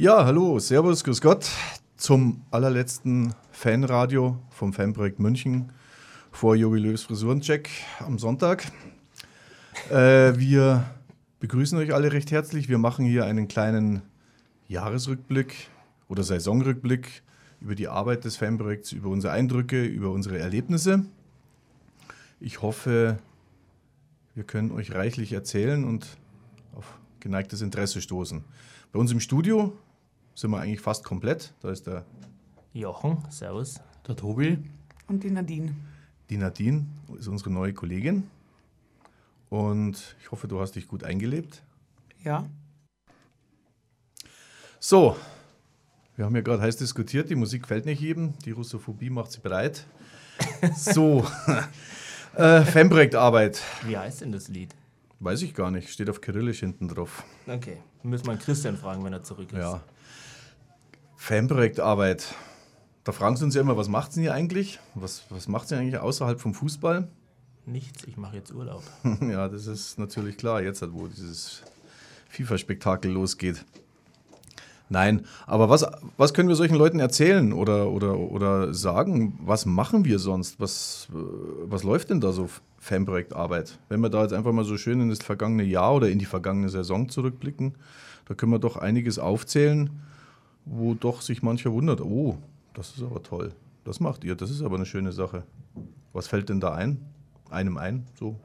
[0.00, 1.46] Ja, hallo, Servus, Grüß Gott
[1.98, 5.72] zum allerletzten Fanradio vom Fanprojekt München
[6.32, 8.64] vor Jogi Frisurencheck am Sonntag.
[9.90, 10.86] Äh, wir
[11.40, 12.70] begrüßen euch alle recht herzlich.
[12.70, 14.00] Wir machen hier einen kleinen
[14.68, 15.68] Jahresrückblick
[16.08, 17.22] oder Saisonrückblick
[17.60, 21.04] über die Arbeit des Fanprojekts, über unsere Eindrücke, über unsere Erlebnisse.
[22.40, 23.18] Ich hoffe,
[24.34, 26.06] wir können euch reichlich erzählen und
[26.74, 26.86] auf
[27.20, 28.42] geneigtes Interesse stoßen.
[28.92, 29.74] Bei uns im Studio
[30.34, 31.52] sind wir eigentlich fast komplett.
[31.60, 32.04] Da ist der
[32.72, 33.80] Jochen, Servus.
[34.06, 34.58] Der Tobi.
[35.08, 35.74] Und die Nadine.
[36.28, 36.86] Die Nadine
[37.18, 38.30] ist unsere neue Kollegin.
[39.48, 41.62] Und ich hoffe, du hast dich gut eingelebt.
[42.22, 42.46] Ja.
[44.78, 45.16] So,
[46.16, 49.40] wir haben ja gerade heiß diskutiert, die Musik fällt nicht jedem, die Russophobie macht sie
[49.40, 49.86] bereit.
[50.74, 51.26] So,
[52.34, 53.62] äh, Fanprojektarbeit.
[53.86, 54.74] Wie heißt denn das Lied?
[55.18, 57.24] Weiß ich gar nicht, steht auf Kyrillisch hinten drauf.
[57.46, 59.58] Okay, müssen wir Christian fragen, wenn er zurück ist.
[59.58, 59.82] Ja.
[61.20, 62.34] Fanprojektarbeit.
[63.04, 64.80] Da fragen sie uns ja immer, was macht sie hier eigentlich?
[64.94, 67.08] Was, was macht sie eigentlich außerhalb vom Fußball?
[67.66, 68.82] Nichts, ich mache jetzt Urlaub.
[69.20, 71.62] ja, das ist natürlich klar, jetzt halt, wo dieses
[72.30, 73.66] FIFA-Spektakel losgeht.
[74.88, 79.38] Nein, aber was, was können wir solchen Leuten erzählen oder, oder, oder sagen?
[79.44, 80.58] Was machen wir sonst?
[80.58, 83.78] Was, was läuft denn da so Fanprojektarbeit?
[83.90, 86.24] Wenn wir da jetzt einfach mal so schön in das vergangene Jahr oder in die
[86.24, 87.74] vergangene Saison zurückblicken,
[88.24, 89.90] da können wir doch einiges aufzählen,
[90.70, 92.38] wo doch sich mancher wundert, oh,
[92.74, 93.52] das ist aber toll.
[93.84, 95.42] Das macht ihr, das ist aber eine schöne Sache.
[96.12, 97.04] Was fällt denn da ein?
[97.50, 98.36] Einem ein, so?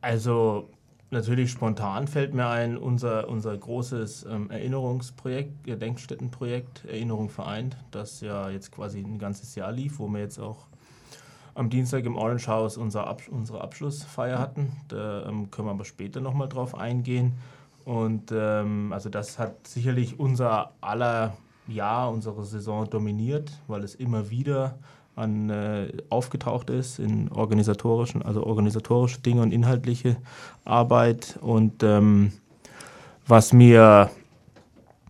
[0.00, 0.70] Also
[1.10, 8.48] natürlich spontan fällt mir ein, unser, unser großes ähm, Erinnerungsprojekt, Gedenkstättenprojekt Erinnerung vereint, das ja
[8.48, 10.66] jetzt quasi ein ganzes Jahr lief, wo wir jetzt auch
[11.54, 14.76] am Dienstag im Orange House unser Ab unsere Abschlussfeier hatten.
[14.86, 17.34] Da ähm, können wir aber später nochmal drauf eingehen.
[17.84, 21.36] Und ähm, also das hat sicherlich unser aller
[21.66, 24.78] Jahr, unsere Saison dominiert, weil es immer wieder
[25.16, 30.16] an, äh, aufgetaucht ist in organisatorischen, also organisatorische Dinge und inhaltliche
[30.64, 31.38] Arbeit.
[31.40, 32.32] Und ähm,
[33.26, 34.10] was mir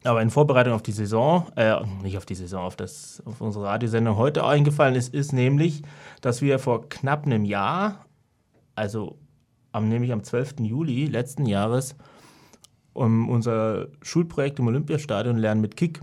[0.04, 3.66] aber in Vorbereitung auf die Saison, äh, nicht auf die Saison, auf, das, auf unsere
[3.66, 5.82] Radiosendung heute eingefallen ist, ist nämlich,
[6.22, 8.06] dass wir vor knapp einem Jahr,
[8.75, 9.16] also
[9.72, 10.60] am, nämlich am 12.
[10.60, 11.97] Juli letzten Jahres,
[13.00, 16.00] um unser Schulprojekt im Olympiastadion Lernen mit Kick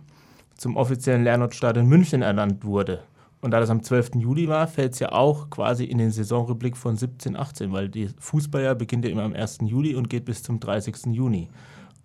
[0.58, 3.04] zum offiziellen Lernortstadion München ernannt wurde.
[3.40, 4.16] Und da das am 12.
[4.16, 8.10] Juli war, fällt es ja auch quasi in den Saisonrückblick von 17, 18, weil die
[8.20, 9.60] Fußballjahr beginnt ja immer am 1.
[9.66, 11.14] Juli und geht bis zum 30.
[11.14, 11.50] Juni.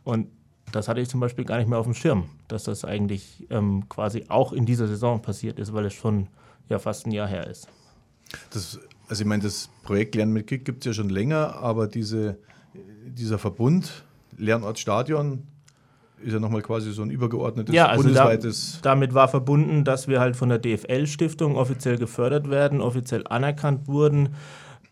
[0.05, 0.29] Und
[0.73, 3.89] das hatte ich zum Beispiel gar nicht mehr auf dem Schirm, dass das eigentlich ähm,
[3.89, 6.29] quasi auch in dieser Saison passiert ist, weil es schon
[6.69, 7.67] ja fast ein Jahr her ist.
[8.51, 8.79] Das,
[9.09, 12.37] also ich meine, das Projekt Lernen mit Kick gibt es ja schon länger, aber diese,
[13.07, 14.05] dieser Verbund
[14.43, 15.45] Lernort Stadion
[16.23, 18.81] ist ja nochmal quasi so ein übergeordnetes ja, also bundesweites.
[18.83, 23.89] Da, damit war verbunden, dass wir halt von der DFL-Stiftung offiziell gefördert werden, offiziell anerkannt
[23.89, 24.35] wurden.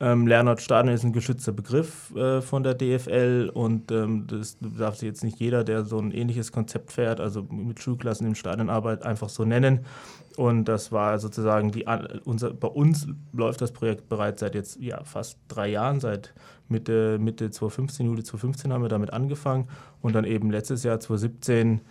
[0.03, 5.07] Ähm, Lernortstadion ist ein geschützter Begriff äh, von der DFL und ähm, das darf sich
[5.07, 9.29] jetzt nicht jeder, der so ein ähnliches Konzept fährt, also mit Schulklassen im Stadionarbeit, einfach
[9.29, 9.85] so nennen.
[10.39, 11.85] Und das war sozusagen die,
[12.25, 16.33] unser, bei uns läuft das Projekt bereits seit jetzt ja, fast drei Jahren, seit
[16.69, 19.69] Mitte, Mitte 2015, Juli 2015 haben wir damit angefangen
[20.01, 21.83] und dann eben letztes Jahr 2017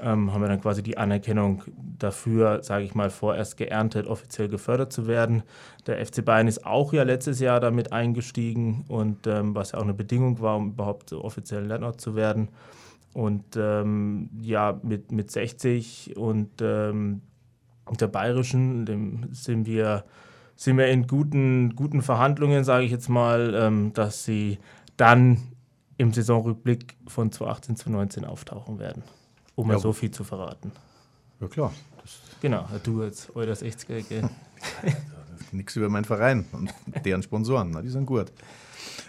[0.00, 1.62] ähm, haben wir dann quasi die Anerkennung
[1.98, 5.42] dafür, sage ich mal, vorerst geerntet, offiziell gefördert zu werden.
[5.86, 9.84] Der FC Bayern ist auch ja letztes Jahr damit eingestiegen und ähm, was ja auch
[9.84, 12.48] eine Bedingung war, um überhaupt so offiziell Landort zu werden.
[13.14, 17.22] Und ähm, ja, mit, mit 60 und ähm,
[17.98, 20.04] der Bayerischen, dem sind wir
[20.56, 24.58] sind wir in guten, guten Verhandlungen, sage ich jetzt mal, ähm, dass sie
[24.96, 25.38] dann
[25.98, 29.02] im Saisonrückblick von 2018, 2019 auftauchen werden,
[29.56, 30.70] um ja, mal so viel zu verraten.
[31.40, 31.72] Ja, klar.
[32.02, 34.28] Das genau, du als Euders 60er.
[35.52, 36.72] Nichts über meinen Verein und
[37.04, 38.32] deren Sponsoren, na, die sind gut.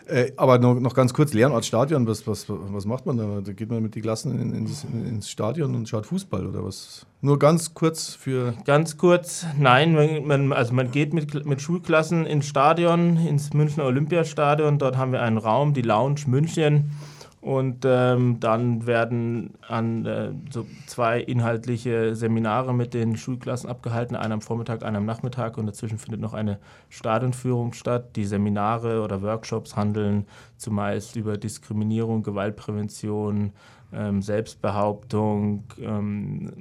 [0.08, 3.42] Äh, aber noch, noch ganz kurz, Lernort was, was, was macht man da?
[3.42, 7.06] Da geht man mit den Klassen in, ins, ins Stadion und schaut Fußball oder was?
[7.22, 8.54] Nur ganz kurz für...
[8.66, 14.80] Ganz kurz, nein, man, also man geht mit, mit Schulklassen ins Stadion, ins Münchner Olympiastadion,
[14.80, 16.92] dort haben wir einen Raum, die Lounge München
[17.48, 24.34] und ähm, dann werden an äh, so zwei inhaltliche Seminare mit den Schulklassen abgehalten, einer
[24.34, 26.60] am Vormittag, einer am Nachmittag und dazwischen findet noch eine
[26.90, 28.18] Stadionführung statt.
[28.18, 30.26] Die Seminare oder Workshops handeln
[30.58, 33.54] zumeist über Diskriminierung, Gewaltprävention,
[33.94, 36.52] ähm, Selbstbehauptung, ähm,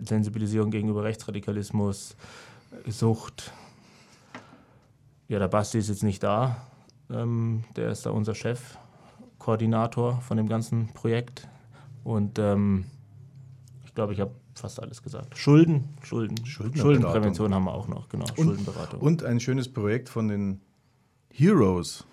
[0.00, 2.18] Sensibilisierung gegenüber Rechtsradikalismus,
[2.86, 3.50] Sucht.
[5.26, 6.58] Ja, der Basti ist jetzt nicht da,
[7.10, 8.76] ähm, der ist da unser Chef
[9.48, 11.48] Koordinator von dem ganzen Projekt.
[12.04, 12.84] Und ähm,
[13.86, 15.38] ich glaube, ich habe fast alles gesagt.
[15.38, 18.26] Schulden, Schulden, Schuldenprävention haben wir auch noch, genau.
[18.36, 19.00] Und, Schuldenberatung.
[19.00, 20.60] Und ein schönes Projekt von den
[21.32, 22.04] Heroes.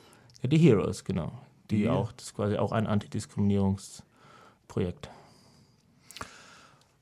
[0.43, 1.33] Ja, die Heroes, genau.
[1.71, 1.91] Die ja.
[1.91, 5.09] auch, das ist quasi auch ein Antidiskriminierungsprojekt.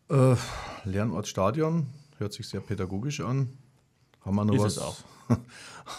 [0.09, 0.35] Äh,
[0.83, 1.85] Lernort Stadion
[2.17, 3.55] hört sich sehr pädagogisch an.
[4.25, 4.79] Haben wir noch ist was?
[4.79, 4.95] auch.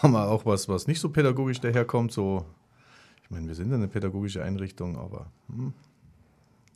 [0.01, 2.11] haben wir auch was, was nicht so pädagogisch daherkommt?
[2.11, 2.43] So,
[3.25, 5.73] ich meine, wir sind eine pädagogische Einrichtung, aber hm,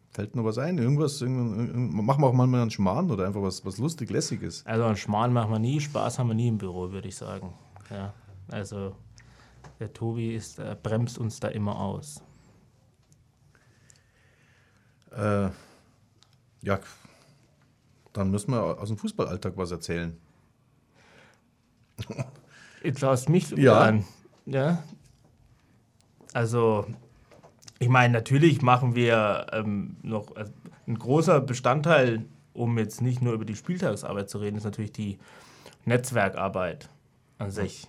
[0.10, 0.80] fällt noch was ein?
[0.80, 1.22] Irgendwas?
[1.22, 4.66] machen wir auch mal einen Schmarrn oder einfach was, was lustig, lässiges?
[4.66, 7.54] Also einen Schmarrn machen wir nie, Spaß haben wir nie im Büro, würde ich sagen.
[7.92, 8.16] Ja,
[8.48, 8.96] also
[9.80, 12.24] der Tobi ist, äh, bremst uns da immer aus.
[15.12, 15.50] Äh,
[16.63, 16.80] ja,
[18.12, 20.18] dann müssen wir aus dem Fußballalltag was erzählen.
[22.84, 23.80] Jetzt schaust mich ja.
[23.80, 24.06] an.
[24.48, 24.84] Ja.
[26.34, 26.86] Also,
[27.80, 30.52] ich meine, natürlich machen wir ähm, noch also
[30.88, 35.20] ein großer Bestandteil, um jetzt nicht nur über die Spieltagsarbeit zu reden, ist natürlich die
[35.86, 36.90] Netzwerkarbeit
[37.38, 37.88] an sich.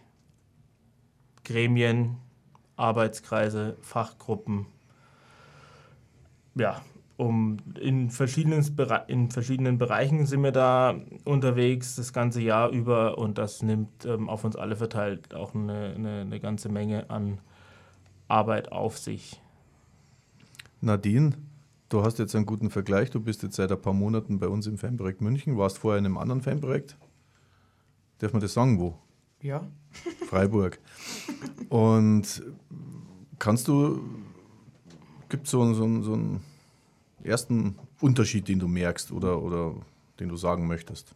[1.45, 2.17] Gremien,
[2.77, 4.67] Arbeitskreise, Fachgruppen.
[6.55, 6.83] Ja,
[7.17, 8.65] um in verschiedenen,
[9.09, 10.95] in verschiedenen Bereichen sind wir da
[11.25, 15.93] unterwegs das ganze Jahr über und das nimmt ähm, auf uns alle verteilt auch eine,
[15.95, 17.39] eine, eine, ganze Menge an
[18.31, 19.41] Arbeit auf sich.
[20.81, 21.33] Nadine,
[21.89, 23.11] du hast jetzt einen guten Vergleich.
[23.11, 26.07] Du bist jetzt seit ein paar Monaten bei uns im Fanprojekt München, warst vorher in
[26.07, 26.97] einem anderen Fanprojekt.
[28.19, 28.99] Darf man das sagen, wo?
[29.43, 29.67] Ja.
[30.29, 30.79] Freiburg.
[31.69, 32.43] Und
[33.39, 34.03] kannst du,
[35.29, 36.41] gibt es so, so, so ein
[37.23, 39.75] ersten Unterschied, den du merkst oder, oder
[40.19, 41.15] den du sagen möchtest?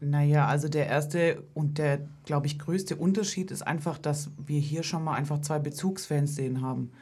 [0.00, 4.84] Naja, also der erste und der, glaube ich, größte Unterschied ist einfach, dass wir hier
[4.84, 6.92] schon mal einfach zwei Bezugsfans haben.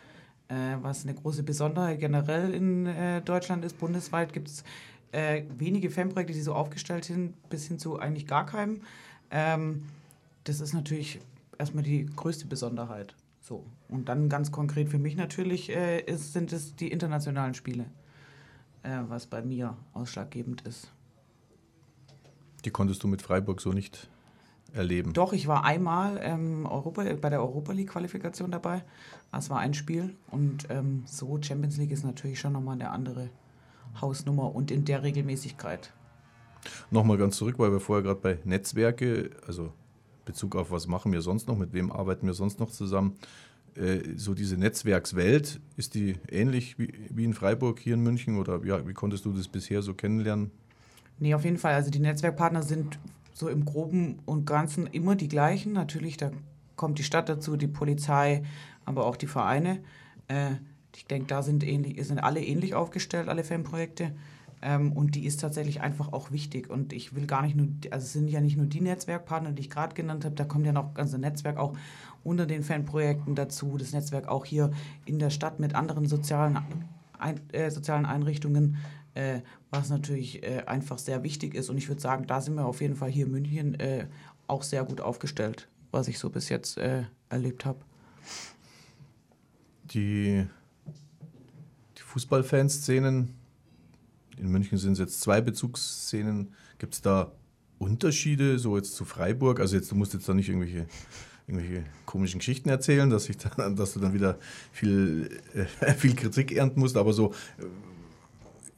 [0.48, 3.78] Äh, was eine große Besonderheit generell in äh, Deutschland ist.
[3.78, 4.64] Bundesweit gibt es
[5.10, 8.82] äh, wenige Fanprojekte, die so aufgestellt sind, bis hin zu eigentlich gar keinem.
[9.32, 9.82] Ähm,
[10.44, 11.20] das ist natürlich
[11.58, 13.14] erstmal die größte Besonderheit.
[13.40, 13.64] So.
[13.88, 17.87] Und dann ganz konkret für mich natürlich äh, ist, sind es die internationalen Spiele,
[18.84, 20.93] äh, was bei mir ausschlaggebend ist.
[22.66, 24.10] Die konntest du mit Freiburg so nicht
[24.72, 25.12] erleben?
[25.12, 28.82] Doch, ich war einmal ähm, Europa, bei der Europa League-Qualifikation dabei.
[29.30, 30.16] Das war ein Spiel.
[30.32, 33.30] Und ähm, so Champions League ist natürlich schon nochmal eine andere
[34.00, 35.92] Hausnummer und in der Regelmäßigkeit.
[36.90, 39.72] Nochmal ganz zurück, weil wir vorher gerade bei Netzwerke, also
[40.24, 43.16] Bezug auf was machen wir sonst noch, mit wem arbeiten wir sonst noch zusammen.
[43.76, 48.60] Äh, so diese Netzwerkswelt, ist die ähnlich wie, wie in Freiburg hier in München oder
[48.64, 50.50] ja, wie konntest du das bisher so kennenlernen?
[51.18, 51.74] Nee, auf jeden Fall.
[51.74, 52.98] Also die Netzwerkpartner sind
[53.32, 55.72] so im Groben und Ganzen immer die gleichen.
[55.72, 56.30] Natürlich, da
[56.76, 58.42] kommt die Stadt dazu, die Polizei,
[58.84, 59.80] aber auch die Vereine.
[60.28, 60.52] Äh,
[60.94, 64.12] ich denke, da sind, ähnlich, sind alle ähnlich aufgestellt, alle Fanprojekte.
[64.62, 66.70] Ähm, und die ist tatsächlich einfach auch wichtig.
[66.70, 69.60] Und ich will gar nicht nur, also es sind ja nicht nur die Netzwerkpartner, die
[69.60, 71.76] ich gerade genannt habe, da kommt ja noch ganze Netzwerk auch
[72.24, 74.70] unter den Fanprojekten dazu, das Netzwerk auch hier
[75.04, 76.58] in der Stadt mit anderen sozialen,
[77.19, 78.78] ein, äh, sozialen Einrichtungen,
[79.16, 79.40] äh,
[79.70, 81.70] was natürlich äh, einfach sehr wichtig ist.
[81.70, 84.06] Und ich würde sagen, da sind wir auf jeden Fall hier in München äh,
[84.46, 87.80] auch sehr gut aufgestellt, was ich so bis jetzt äh, erlebt habe.
[89.84, 90.46] Die,
[91.96, 93.34] die Fußballfanszenen
[94.36, 96.55] in München sind es jetzt zwei Bezugsszenen.
[96.79, 97.32] Gibt es da
[97.79, 99.60] Unterschiede, so jetzt zu Freiburg?
[99.60, 100.86] Also jetzt, du musst jetzt da nicht irgendwelche,
[101.46, 104.38] irgendwelche komischen Geschichten erzählen, dass, ich dann, dass du dann wieder
[104.72, 105.41] viel,
[105.81, 107.64] äh, viel Kritik ernten musst, aber so äh,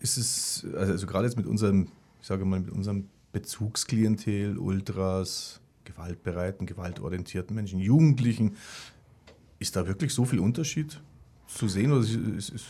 [0.00, 1.88] ist es, also, also gerade jetzt mit unserem,
[2.20, 8.56] ich sage mal, mit unserem Bezugsklientel, Ultras, gewaltbereiten, gewaltorientierten Menschen, Jugendlichen,
[9.58, 11.00] ist da wirklich so viel Unterschied
[11.46, 11.92] zu sehen?
[11.92, 12.66] Oder ist, ist,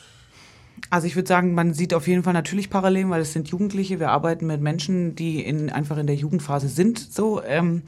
[0.91, 4.01] also ich würde sagen, man sieht auf jeden Fall natürlich Parallelen, weil es sind Jugendliche.
[4.01, 6.99] Wir arbeiten mit Menschen, die in, einfach in der Jugendphase sind.
[6.99, 7.83] So, ähm,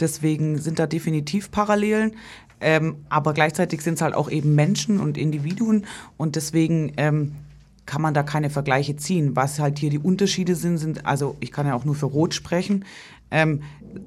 [0.00, 2.12] deswegen sind da definitiv Parallelen.
[2.60, 5.84] Ähm, aber gleichzeitig sind es halt auch eben Menschen und Individuen
[6.16, 7.32] und deswegen ähm,
[7.86, 9.36] kann man da keine Vergleiche ziehen.
[9.36, 12.34] Was halt hier die Unterschiede sind, sind also ich kann ja auch nur für Rot
[12.34, 12.84] sprechen.
[13.30, 13.62] Ähm,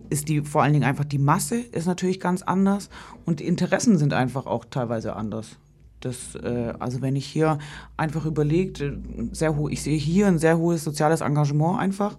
[0.10, 2.90] ist die vor allen Dingen einfach die Masse ist natürlich ganz anders
[3.26, 5.58] und die Interessen sind einfach auch teilweise anders.
[6.00, 7.58] Das, äh, also wenn ich hier
[7.98, 8.94] einfach überlegt, äh,
[9.32, 12.18] sehr ich sehe hier ein sehr hohes soziales Engagement einfach.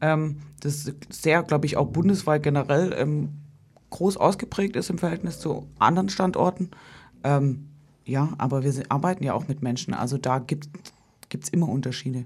[0.00, 3.28] Ähm, das sehr, glaube ich, auch bundesweit generell ähm,
[3.90, 6.70] groß ausgeprägt ist im Verhältnis zu anderen Standorten.
[7.22, 7.68] Ähm,
[8.04, 10.68] ja, aber wir arbeiten ja auch mit Menschen, also da gibt
[11.34, 12.24] es immer Unterschiede.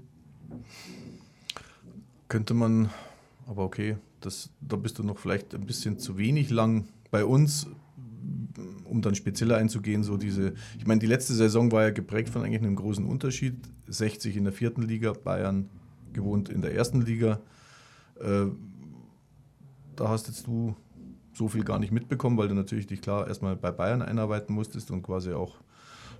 [2.27, 2.89] Könnte man,
[3.47, 7.67] aber okay, das, da bist du noch vielleicht ein bisschen zu wenig lang bei uns
[8.85, 12.43] um dann spezieller einzugehen, so diese, ich meine, die letzte Saison war ja geprägt von
[12.43, 13.55] eigentlich einem großen Unterschied.
[13.87, 15.69] 60 in der vierten Liga, Bayern
[16.13, 17.39] gewohnt in der ersten Liga.
[18.19, 18.45] Äh,
[19.95, 20.75] da hast jetzt du
[21.33, 24.91] so viel gar nicht mitbekommen, weil du natürlich dich klar erstmal bei Bayern einarbeiten musstest
[24.91, 25.55] und quasi auch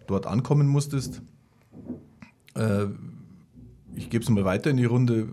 [0.08, 1.22] dort ankommen musstest.
[2.56, 2.88] Äh,
[3.96, 5.30] ich gebe es mal weiter in die Runde.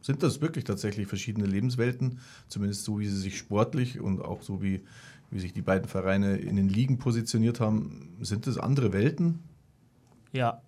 [0.00, 2.18] Sind das wirklich tatsächlich verschiedene Lebenswelten,
[2.48, 4.82] zumindest so, wie sie sich sportlich und auch so, wie,
[5.30, 8.16] wie sich die beiden Vereine in den Ligen positioniert haben?
[8.20, 9.40] Sind das andere Welten?
[10.32, 10.62] Ja,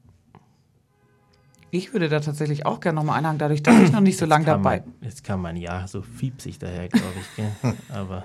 [1.72, 4.44] ich würde da tatsächlich auch gerne nochmal einhaken, dadurch, dass ich noch nicht so lange
[4.44, 4.92] dabei bin.
[5.02, 7.36] Jetzt kann man ja so fiepsig daher, glaube ich.
[7.36, 7.52] Gell?
[7.94, 8.24] Aber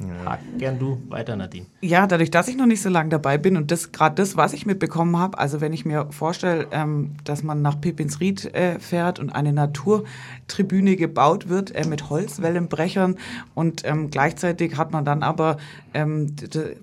[0.00, 0.38] ja.
[0.58, 1.66] gern du weiter, Nadine.
[1.80, 4.52] Ja, dadurch, dass ich noch nicht so lange dabei bin und das gerade das, was
[4.52, 9.18] ich mitbekommen habe, also wenn ich mir vorstelle, ähm, dass man nach Pippinsried äh, fährt
[9.18, 13.16] und eine Naturtribüne gebaut wird äh, mit Holzwellenbrechern
[13.54, 15.56] und ähm, gleichzeitig hat man dann aber,
[15.92, 16.34] ähm,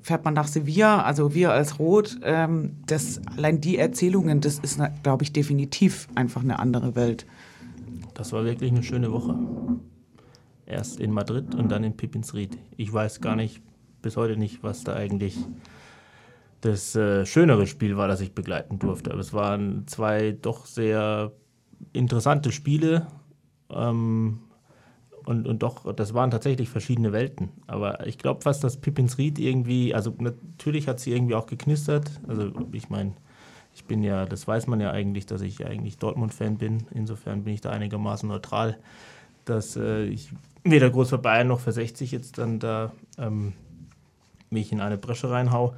[0.02, 4.80] fährt man nach Sevilla, also wir als Rot, ähm, das, allein die Erzählungen, das ist,
[5.04, 7.26] glaube ich, definitiv definitiv einfach eine andere Welt.
[8.14, 9.36] Das war wirklich eine schöne Woche.
[10.72, 12.58] Erst in Madrid und dann in Pippinsried.
[12.78, 13.62] Ich weiß gar nicht,
[14.02, 15.38] bis heute nicht, was da eigentlich
[16.62, 19.12] das äh, schönere Spiel war, das ich begleiten durfte.
[19.12, 21.32] Aber es waren zwei doch sehr
[21.92, 23.08] interessante Spiele.
[23.70, 24.40] Ähm,
[25.26, 27.50] und, und doch, das waren tatsächlich verschiedene Welten.
[27.68, 32.10] Aber ich glaube fast, dass Pippinsried irgendwie, also natürlich hat sie irgendwie auch geknistert.
[32.28, 33.14] Also ich meine,
[33.74, 36.86] ich bin ja, das weiß man ja eigentlich, dass ich eigentlich Dortmund-Fan bin.
[36.94, 38.78] Insofern bin ich da einigermaßen neutral,
[39.46, 40.32] dass äh, ich
[40.64, 43.54] weder groß für Bayern noch für 60 jetzt dann da ähm,
[44.50, 45.76] mich in eine Bresche reinhau.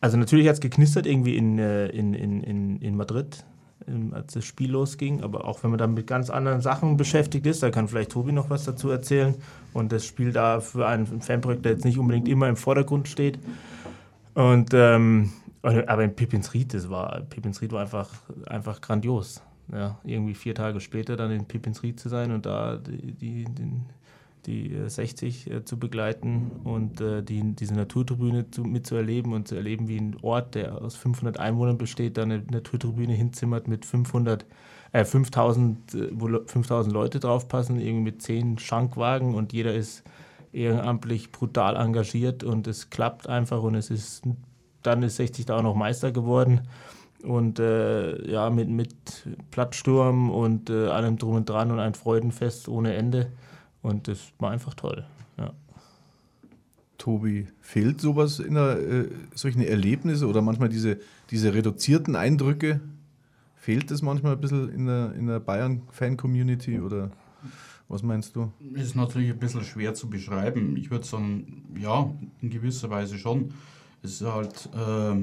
[0.00, 3.44] Also natürlich hat es geknistert irgendwie in, äh, in, in, in, in Madrid,
[4.10, 5.22] als das Spiel losging.
[5.22, 8.32] Aber auch wenn man dann mit ganz anderen Sachen beschäftigt ist, da kann vielleicht Tobi
[8.32, 9.34] noch was dazu erzählen.
[9.72, 13.38] Und das Spiel da für einen Fanprojekt, der jetzt nicht unbedingt immer im Vordergrund steht.
[14.34, 18.10] Und ähm, aber in Pippins Ried, das war, Pippins Ried war einfach,
[18.46, 19.42] einfach grandios.
[19.72, 23.44] Ja, irgendwie vier Tage später dann in Pippins Ried zu sein und da die, die,
[23.44, 23.72] die,
[24.46, 29.88] die 60 äh, zu begleiten und äh, die, diese Naturtribüne zu, mitzuerleben und zu erleben,
[29.88, 34.46] wie ein Ort, der aus 500 Einwohnern besteht, da eine Naturtribüne hinzimmert mit 500,
[34.92, 40.04] äh, 5000, äh, wo 5000 Leute draufpassen, irgendwie mit 10 Schankwagen und jeder ist
[40.52, 44.22] ehrenamtlich brutal engagiert und es klappt einfach und es ist
[44.86, 46.60] dann ist 60 da auch noch Meister geworden.
[47.22, 48.94] Und äh, ja, mit, mit
[49.50, 53.32] Plattsturm und äh, allem drum und dran und ein Freudenfest ohne Ende.
[53.82, 55.04] Und das war einfach toll.
[55.38, 55.52] Ja.
[56.98, 60.98] Tobi, fehlt sowas in der, äh, solchen Erlebnisse oder manchmal diese,
[61.30, 62.80] diese reduzierten Eindrücke?
[63.54, 67.10] Fehlt das manchmal ein bisschen in der, in der Bayern-Fan-Community oder
[67.88, 68.52] was meinst du?
[68.74, 70.76] Ist natürlich ein bisschen schwer zu beschreiben.
[70.76, 73.52] Ich würde sagen, ja, in gewisser Weise schon
[74.02, 75.16] ist halt äh,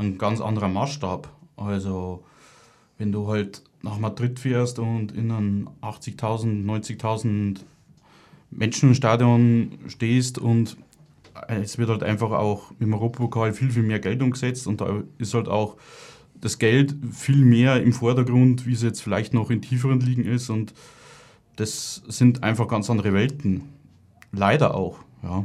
[0.00, 1.28] ein ganz anderer Maßstab.
[1.56, 2.24] Also
[2.98, 7.60] wenn du halt nach Madrid fährst und in einem 80.000, 90.000
[8.50, 10.76] Menschenstadion stehst und
[11.48, 15.34] es wird halt einfach auch im Europapokal viel, viel mehr Geld umgesetzt und da ist
[15.34, 15.76] halt auch
[16.40, 20.50] das Geld viel mehr im Vordergrund, wie es jetzt vielleicht noch in tieferen Ligen ist
[20.50, 20.74] und
[21.56, 23.62] das sind einfach ganz andere Welten.
[24.32, 25.44] Leider auch, ja.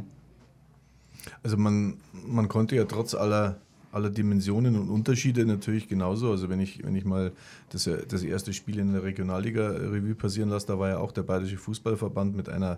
[1.44, 3.60] Also man, man konnte ja trotz aller,
[3.96, 7.32] aller Dimensionen und Unterschiede natürlich genauso, also wenn ich, wenn ich mal
[7.70, 11.58] das, das erste Spiel in der Regionalliga-Revue passieren lasse, da war ja auch der Bayerische
[11.58, 12.78] Fußballverband mit einer,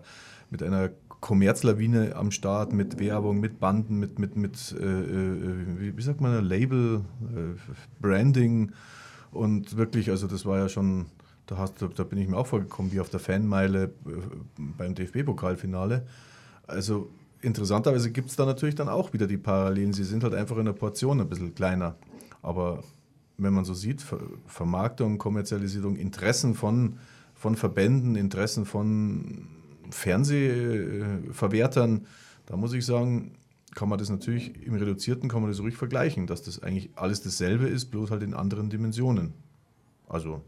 [0.52, 5.98] mit einer Kommerzlawine am Start, mit Werbung, mit Banden, mit, mit, mit äh, äh wie,
[5.98, 7.02] wie, sagt man, Label,
[7.36, 7.60] äh,
[8.00, 8.72] Branding
[9.32, 11.08] und wirklich, also das war ja schon,
[11.48, 14.12] da, hast, da bin ich mir auch vorgekommen, wie auf der Fanmeile äh,
[14.78, 16.06] beim DFB-Pokalfinale.
[16.68, 17.10] Also
[17.42, 19.94] interessanterweise gibt es da natürlich dann auch wieder die Parallelen.
[19.94, 21.96] Sie sind halt einfach in der Portion ein bisschen kleiner.
[22.42, 22.84] Aber
[23.38, 26.98] wenn man so sieht, Ver Vermarktung, Kommerzialisierung, Interessen von,
[27.36, 29.48] von Verbänden, Interessen von
[29.90, 32.06] Fernsehverwertern,
[32.46, 33.32] da muss ich sagen,
[33.76, 37.22] kann man das natürlich im Reduzierten kann man das ruhig vergleichen, dass das eigentlich alles
[37.22, 39.34] dasselbe ist, bloß halt in anderen Dimensionen.
[40.10, 40.42] Also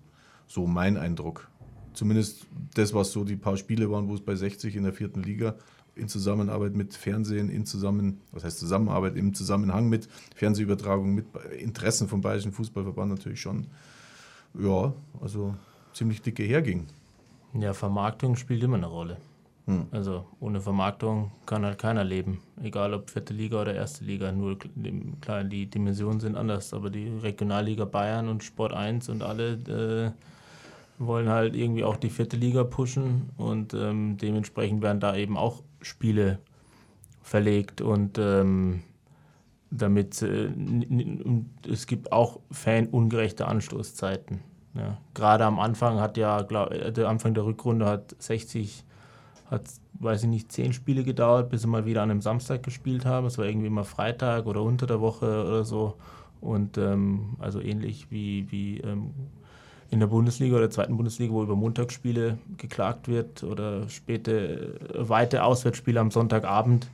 [0.47, 1.47] so mein Eindruck.
[1.93, 5.21] Zumindest das, was so die paar Spiele waren, wo es bei 60 in der vierten
[5.21, 5.55] Liga
[5.99, 11.25] in Zusammenarbeit mit Fernsehen, in Zusammen, was heißt Zusammenarbeit, im Zusammenhang mit Fernsehübertragung, mit
[11.59, 13.67] Interessen vom Bayerischen Fußballverband natürlich schon,
[14.59, 15.55] ja, also
[15.93, 16.87] ziemlich dicke herging.
[17.53, 19.17] Ja, Vermarktung spielt immer eine Rolle.
[19.65, 19.85] Hm.
[19.91, 22.39] Also ohne Vermarktung kann halt keiner leben.
[22.61, 24.31] Egal ob vierte Liga oder erste Liga.
[24.31, 24.57] Nur
[25.21, 31.03] klar, die Dimensionen sind anders, aber die Regionalliga Bayern und Sport 1 und alle äh,
[31.03, 35.61] wollen halt irgendwie auch die vierte Liga pushen und ähm, dementsprechend werden da eben auch
[35.81, 36.39] Spiele
[37.21, 38.81] verlegt und ähm,
[39.71, 40.49] damit äh,
[41.69, 44.41] es gibt auch fanungerechte Anstoßzeiten.
[44.73, 44.97] Ja.
[45.13, 48.83] Gerade am Anfang hat ja, glaub, äh, der Anfang der Rückrunde hat 60,
[49.49, 53.05] hat, weiß ich nicht, zehn Spiele gedauert, bis sie mal wieder an einem Samstag gespielt
[53.05, 53.27] haben.
[53.27, 55.95] Es war irgendwie immer Freitag oder unter der Woche oder so.
[56.41, 59.11] Und ähm, also ähnlich wie, wie ähm,
[59.91, 65.43] in der Bundesliga oder der zweiten Bundesliga, wo über Montagsspiele geklagt wird oder späte, weite
[65.43, 66.87] Auswärtsspiele am Sonntagabend,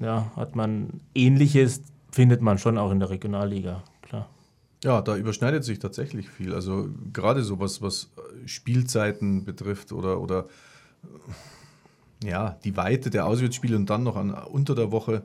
[0.00, 4.28] ja, hat man ähnliches, findet man schon auch in der Regionalliga, klar.
[4.82, 6.54] Ja, da überschneidet sich tatsächlich viel.
[6.54, 8.10] Also gerade so was, was
[8.44, 10.46] Spielzeiten betrifft oder, oder
[12.22, 15.22] ja, die Weite der Auswärtsspiele und dann noch an, unter der Woche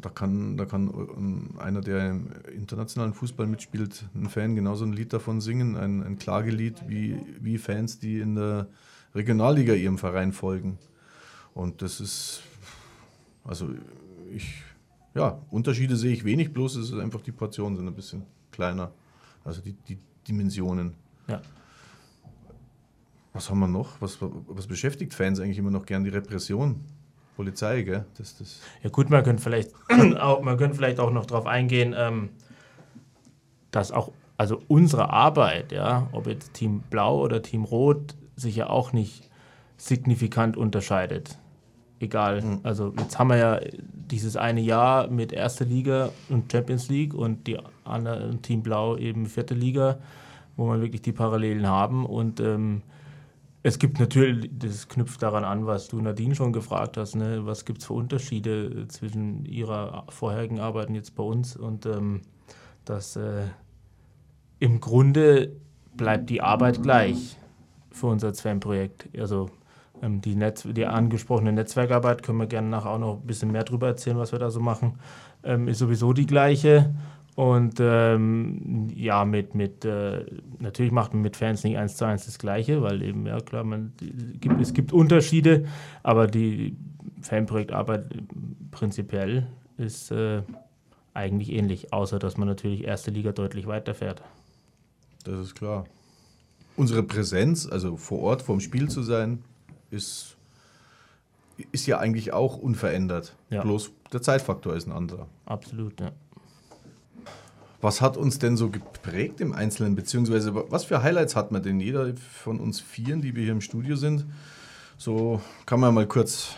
[0.00, 4.92] da kann, da kann ähm, einer, der im internationalen Fußball mitspielt, ein Fan genauso ein
[4.92, 8.68] Lied davon singen, ein, ein Klagelied, wie, wie Fans, die in der
[9.14, 10.78] Regionalliga ihrem Verein folgen.
[11.54, 12.42] Und das ist,
[13.44, 13.70] also
[14.32, 14.62] ich,
[15.14, 18.90] ja, Unterschiede sehe ich wenig, bloß es ist einfach die Portionen sind ein bisschen kleiner,
[19.44, 20.94] also die, die Dimensionen.
[21.28, 21.40] Ja.
[23.32, 24.00] Was haben wir noch?
[24.00, 26.04] Was, was beschäftigt Fans eigentlich immer noch gern?
[26.04, 26.80] Die Repression.
[27.44, 28.04] Polizei, gell?
[28.16, 29.70] Das, das ja gut, man könnte vielleicht
[30.20, 32.30] auch, man könnte vielleicht auch noch darauf eingehen, ähm,
[33.70, 38.68] dass auch also unsere Arbeit, ja, ob jetzt Team Blau oder Team Rot, sich ja
[38.68, 39.28] auch nicht
[39.76, 41.38] signifikant unterscheidet.
[42.00, 42.42] Egal.
[42.42, 42.60] Mhm.
[42.62, 43.60] Also jetzt haben wir ja
[43.92, 49.26] dieses eine Jahr mit erster Liga und Champions League und die andere Team Blau eben
[49.26, 49.98] vierte Liga,
[50.56, 52.82] wo man wirklich die Parallelen haben und ähm,
[53.62, 57.46] es gibt natürlich, das knüpft daran an, was du Nadine schon gefragt hast, ne?
[57.46, 62.22] was gibt es für Unterschiede zwischen ihrer vorherigen Arbeit und jetzt bei uns und ähm,
[62.84, 63.44] dass äh,
[64.58, 65.52] im Grunde
[65.96, 67.36] bleibt die Arbeit gleich
[67.90, 69.08] für unser Zwem-Projekt.
[69.16, 69.50] Also
[70.02, 73.64] ähm, die, Netz die angesprochene Netzwerkarbeit, können wir gerne nachher auch noch ein bisschen mehr
[73.64, 74.98] darüber erzählen, was wir da so machen,
[75.44, 76.94] ähm, ist sowieso die gleiche.
[77.34, 80.26] Und ähm, ja, mit, mit äh,
[80.58, 83.64] natürlich macht man mit Fans nicht eins zu eins das Gleiche, weil eben, ja klar,
[83.64, 83.94] man,
[84.40, 85.64] gibt, es gibt Unterschiede,
[86.02, 86.76] aber die
[87.22, 88.04] Fanprojektarbeit
[88.70, 89.46] prinzipiell
[89.78, 90.42] ist äh,
[91.14, 94.22] eigentlich ähnlich, außer dass man natürlich erste Liga deutlich weiterfährt.
[95.24, 95.86] Das ist klar.
[96.76, 99.42] Unsere Präsenz, also vor Ort vorm Spiel zu sein,
[99.90, 100.36] ist,
[101.70, 103.36] ist ja eigentlich auch unverändert.
[103.48, 103.62] Ja.
[103.62, 105.28] Bloß der Zeitfaktor ist ein anderer.
[105.46, 106.12] Absolut, ja.
[107.82, 111.80] Was hat uns denn so geprägt im Einzelnen, beziehungsweise was für Highlights hat man denn?
[111.80, 114.24] Jeder von uns Vieren, die wir hier im Studio sind,
[114.96, 116.54] so kann man mal kurz,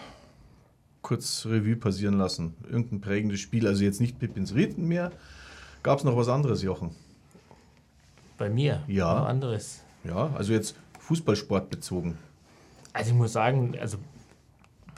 [1.01, 2.55] kurz Revue passieren lassen.
[2.65, 5.13] Irgendein prägendes Spiel, also jetzt nicht Pippins Rieten mehr.
[5.83, 6.91] Gab es noch was anderes, Jochen?
[8.37, 8.83] Bei mir?
[8.87, 9.23] Ja.
[9.23, 9.83] Was anderes?
[10.05, 12.19] Ja, also jetzt Fußballsport bezogen.
[12.93, 13.97] Also ich muss sagen, also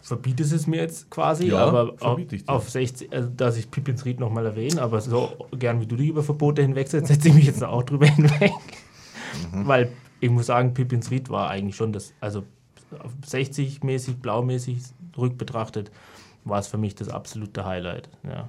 [0.06, 4.20] verbietet es mir jetzt quasi, ja, aber auf, auf 60, also dass ich Pippins Ried
[4.20, 7.64] nochmal erwähne, aber so gern wie du dich über Verbote hinwegsetzt, setze ich mich jetzt
[7.64, 8.52] auch drüber hinweg.
[9.52, 9.66] Mhm.
[9.66, 12.44] Weil ich muss sagen, Pippins Ried war eigentlich schon das, also
[13.26, 14.78] 60-mäßig, blaumäßig
[15.18, 15.90] rückbetrachtet,
[16.44, 18.08] war es für mich das absolute Highlight.
[18.22, 18.48] Ja.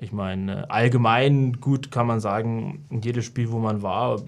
[0.00, 4.22] Ich meine, allgemein gut kann man sagen, jedes Spiel, wo man war,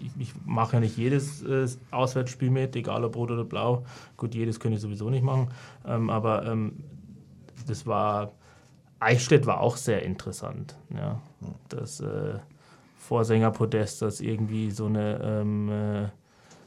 [0.00, 3.84] ich, ich mache ja nicht jedes äh, Auswärtsspiel mit, egal ob rot oder blau.
[4.16, 5.48] Gut, jedes könnte ich sowieso nicht machen.
[5.84, 6.84] Ähm, aber ähm,
[7.66, 8.32] das war,
[9.00, 10.76] Eichstätt war auch sehr interessant.
[10.94, 11.20] Ja.
[11.68, 12.38] Das äh,
[12.98, 16.08] Vorsängerpodest, das irgendwie so eine ähm, äh,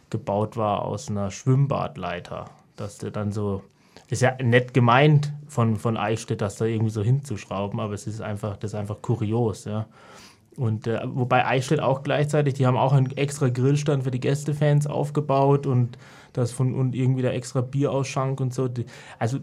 [0.09, 2.45] gebaut war aus einer Schwimmbadleiter.
[2.75, 3.63] Dass der dann so
[4.11, 8.21] ist ja nett gemeint von, von Eichstätt, das da irgendwie so hinzuschrauben, aber es ist
[8.21, 9.87] einfach, das ist einfach kurios, ja.
[10.57, 14.85] Und äh, wobei Eichstätt auch gleichzeitig, die haben auch einen extra Grillstand für die Gästefans
[14.85, 15.97] aufgebaut und
[16.33, 18.69] das von und irgendwie da extra Bierausschank und so.
[19.17, 19.39] Also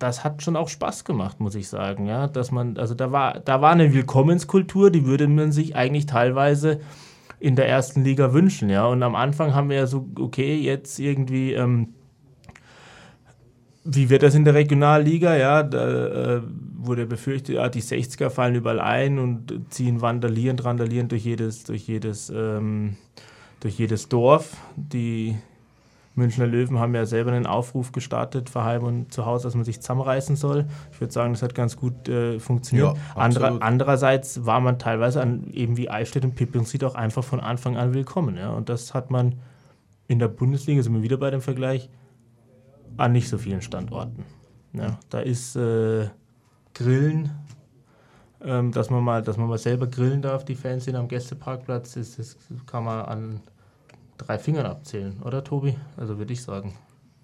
[0.00, 3.38] das hat schon auch Spaß gemacht, muss ich sagen, ja, dass man, also da war,
[3.38, 6.80] da war eine Willkommenskultur, die würde man sich eigentlich teilweise
[7.38, 8.84] in der ersten Liga wünschen, ja.
[8.86, 11.94] Und am Anfang haben wir ja so, okay, jetzt irgendwie ähm,
[13.86, 15.36] wie wird das in der Regionalliga?
[15.36, 16.42] Ja, da äh,
[16.76, 21.86] wurde befürchtet, ja, die 60er fallen überall ein und ziehen vandalierend, randalierend durch jedes, durch
[21.86, 22.96] jedes, ähm,
[23.60, 24.56] durch jedes Dorf.
[24.76, 25.36] Die
[26.16, 29.80] Münchner Löwen haben ja selber einen Aufruf gestartet, verheim und zu Hause, dass man sich
[29.80, 30.64] zusammenreißen soll.
[30.90, 32.96] Ich würde sagen, das hat ganz gut äh, funktioniert.
[32.96, 37.40] Ja, Andere, andererseits war man teilweise an, eben wie Eichstätt und Pippinsied auch einfach von
[37.40, 38.36] Anfang an willkommen.
[38.36, 38.50] Ja?
[38.50, 39.34] Und das hat man
[40.08, 41.90] in der Bundesliga, sind wir wieder bei dem Vergleich,
[42.96, 44.24] an nicht so vielen Standorten.
[44.72, 46.08] Ja, da ist äh,
[46.74, 47.30] Grillen,
[48.44, 51.94] ähm, dass, man mal, dass man mal selber grillen darf, die Fans sind am Gästeparkplatz,
[51.94, 53.40] das, das kann man an
[54.18, 55.76] drei Fingern abzählen, oder Tobi?
[55.96, 56.74] Also würde ich sagen.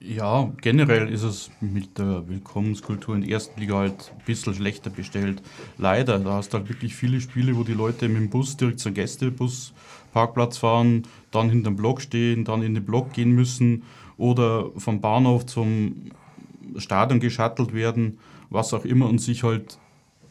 [0.01, 4.91] Ja, generell ist es mit der Willkommenskultur in der ersten Liga halt ein bisschen schlechter
[4.91, 5.43] bestellt.
[5.79, 8.81] Leider, da hast du halt wirklich viele Spiele, wo die Leute mit dem Bus direkt
[8.81, 13.85] zum Gästebusparkplatz fahren, dann hinterm Block stehen, dann in den Block gehen müssen
[14.17, 16.11] oder vom Bahnhof zum
[16.77, 18.19] Stadion geschattelt werden,
[18.51, 19.79] was auch immer und sich halt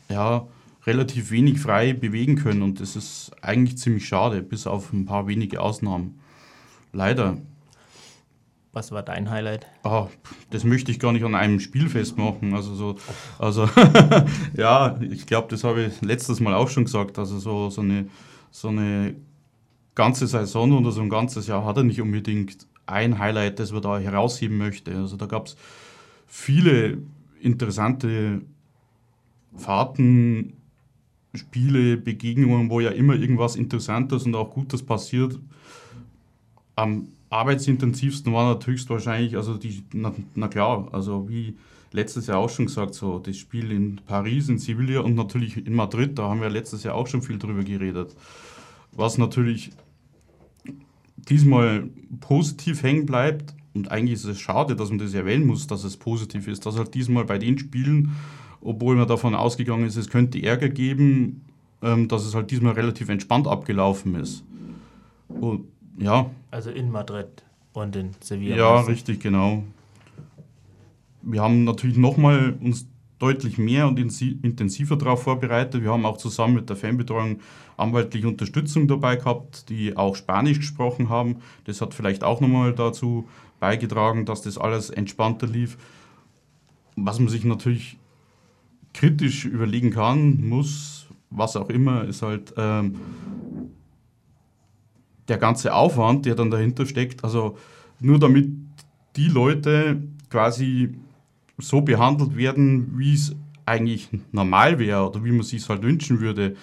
[0.10, 0.48] ja,
[0.86, 2.62] relativ wenig frei bewegen können.
[2.62, 6.20] Und das ist eigentlich ziemlich schade, bis auf ein paar wenige Ausnahmen.
[6.94, 7.38] Leider.
[8.74, 9.67] Was war dein Highlight?
[9.84, 10.08] Oh,
[10.50, 12.54] das möchte ich gar nicht an einem Spiel festmachen.
[12.54, 12.96] Also so,
[13.38, 13.70] also
[14.56, 17.20] ja, ich glaube, das habe ich letztes Mal auch schon gesagt.
[17.20, 18.08] Also so, so eine
[18.52, 19.15] so eine
[19.96, 23.82] ganze Saison oder so ein ganzes Jahr hat er nicht unbedingt ein Highlight, das man
[23.82, 24.96] da herausheben möchte.
[24.96, 25.56] Also da gab es
[26.28, 27.00] viele
[27.42, 28.42] interessante
[29.56, 30.54] Fahrten,
[31.34, 35.40] Spiele, Begegnungen, wo ja immer irgendwas Interessantes und auch Gutes passiert.
[36.76, 41.56] Am arbeitsintensivsten war natürlich wahrscheinlich, also die, na, na, klar, also wie
[41.94, 45.74] letztes Jahr auch schon gesagt, so das Spiel in Paris, in Sevilla und natürlich in
[45.74, 48.16] Madrid, da haben wir letztes Jahr auch schon viel drüber geredet.
[48.92, 49.72] Was natürlich
[51.30, 55.84] diesmal positiv hängen bleibt, und eigentlich ist es schade, dass man das erwähnen muss, dass
[55.84, 58.16] es positiv ist, dass halt diesmal bei den Spielen,
[58.60, 61.46] obwohl man davon ausgegangen ist, es könnte Ärger geben,
[61.82, 64.44] ähm, dass es halt diesmal relativ entspannt abgelaufen ist.
[65.30, 65.66] Und
[65.98, 66.30] ja.
[66.52, 67.28] Also in Madrid
[67.74, 68.58] und in Sevilla.
[68.58, 69.64] Ja, richtig, genau.
[71.22, 72.88] Wir haben natürlich nochmal uns
[73.22, 75.84] deutlich mehr und intensiver darauf vorbereitet.
[75.84, 77.40] Wir haben auch zusammen mit der Fanbetreuung
[77.78, 81.38] anwaltliche Unterstützung dabei gehabt, die auch Spanisch gesprochen haben.
[81.66, 83.28] Das hat vielleicht auch nochmal dazu
[83.60, 85.78] beigetragen, dass das alles entspannter lief.
[86.96, 87.98] Was man sich natürlich
[88.94, 92.96] kritisch überlegen kann, muss, was auch immer, ist halt ähm,
[95.28, 97.24] der ganze Aufwand, der dann dahinter steckt.
[97.24, 97.58] Also
[98.00, 98.50] nur damit
[99.16, 100.96] die Leute quasi
[101.58, 103.36] so behandelt werden, wie es
[103.66, 106.56] eigentlich normal wäre oder wie man sich es halt wünschen würde,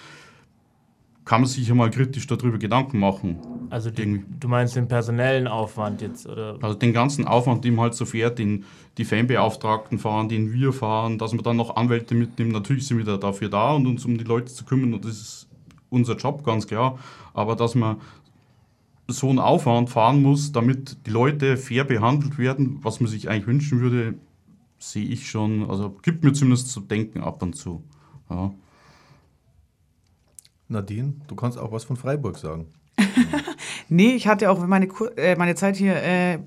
[1.25, 3.37] kann man sich ja mal kritisch darüber Gedanken machen.
[3.69, 6.57] Also die, du meinst den personellen Aufwand jetzt, oder?
[6.59, 8.65] Also den ganzen Aufwand, den man halt so fährt, den
[8.97, 12.51] die Fanbeauftragten fahren, den wir fahren, dass man dann noch Anwälte mitnimmt.
[12.51, 15.11] Natürlich sind wir da dafür da und uns um die Leute zu kümmern und das
[15.11, 15.49] ist
[15.91, 16.97] unser Job, ganz klar.
[17.35, 17.97] Aber dass man
[19.07, 23.47] so einen Aufwand fahren muss, damit die Leute fair behandelt werden, was man sich eigentlich
[23.47, 24.15] wünschen würde,
[24.79, 27.83] sehe ich schon, also gibt mir zumindest zu denken ab und zu.
[28.29, 28.53] Ja.
[30.67, 32.67] Nadine, du kannst auch was von Freiburg sagen.
[33.89, 34.87] nee, ich hatte auch meine,
[35.17, 36.39] äh, meine Zeit hier äh,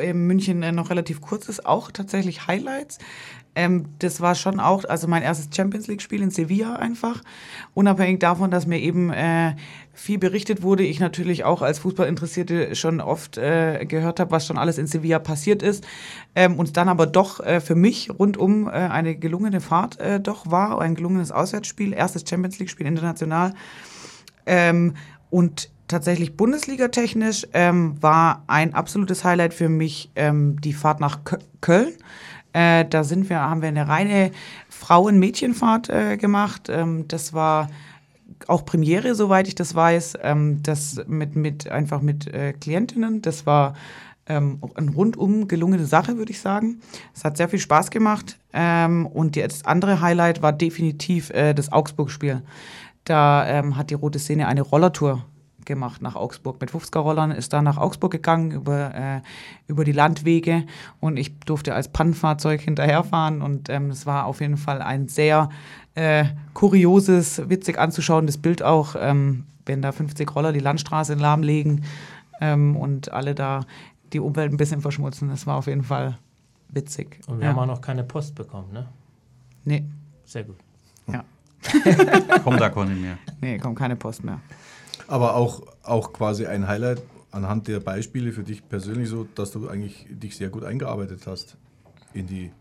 [0.00, 2.98] in München äh, noch relativ kurz ist, auch tatsächlich Highlights.
[3.54, 7.22] Ähm, das war schon auch, also mein erstes Champions League-Spiel in Sevilla einfach.
[7.74, 9.56] Unabhängig davon, dass mir eben äh,
[9.92, 14.58] viel berichtet wurde, ich natürlich auch als Fußballinteressierte schon oft äh, gehört habe, was schon
[14.58, 15.84] alles in Sevilla passiert ist.
[16.36, 20.50] Ähm, und dann aber doch äh, für mich rundum äh, eine gelungene Fahrt äh, doch
[20.50, 23.54] war, ein gelungenes Auswärtsspiel, erstes Champions League-Spiel international.
[24.46, 24.94] Ähm,
[25.30, 31.20] und tatsächlich Bundesliga-technisch ähm, war ein absolutes Highlight für mich ähm, die Fahrt nach
[31.60, 31.94] Köln.
[32.52, 34.30] Äh, da sind wir, haben wir eine reine
[34.68, 36.68] Frauen-Mädchenfahrt äh, gemacht.
[36.68, 37.68] Ähm, das war
[38.46, 40.18] auch Premiere, soweit ich das weiß.
[40.22, 43.22] Ähm, das mit, mit einfach mit äh, Klientinnen.
[43.22, 43.74] Das war
[44.26, 46.80] ähm, eine rundum gelungene Sache, würde ich sagen.
[47.14, 48.38] Es hat sehr viel Spaß gemacht.
[48.52, 52.42] Ähm, und das andere Highlight war definitiv äh, das Augsburg-Spiel.
[53.04, 55.24] Da ähm, hat die Rote Szene eine Rollertour
[55.68, 56.60] gemacht nach Augsburg.
[56.60, 59.20] Mit 50er-Rollern ist da nach Augsburg gegangen über, äh,
[59.68, 60.64] über die Landwege
[60.98, 65.50] und ich durfte als Pannenfahrzeug hinterherfahren und ähm, es war auf jeden Fall ein sehr
[65.94, 71.84] äh, kurioses, witzig anzuschauendes Bild auch, ähm, wenn da 50 Roller die Landstraße lahmlegen
[72.40, 73.64] ähm, und alle da
[74.12, 75.28] die Umwelt ein bisschen verschmutzen.
[75.28, 76.18] Das war auf jeden Fall
[76.70, 77.20] witzig.
[77.28, 77.50] Und wir ja.
[77.52, 78.88] haben auch noch keine Post bekommen, ne?
[79.64, 79.84] Nee.
[80.24, 80.56] Sehr gut.
[81.06, 81.24] Ja.
[82.44, 83.18] kommt da nicht mehr.
[83.40, 84.40] Nee, kommt keine Post mehr.
[85.08, 89.68] Aber auch, auch quasi ein Highlight anhand der Beispiele für dich persönlich so, dass du
[89.68, 91.56] eigentlich dich sehr gut eingearbeitet hast
[92.12, 92.52] in die,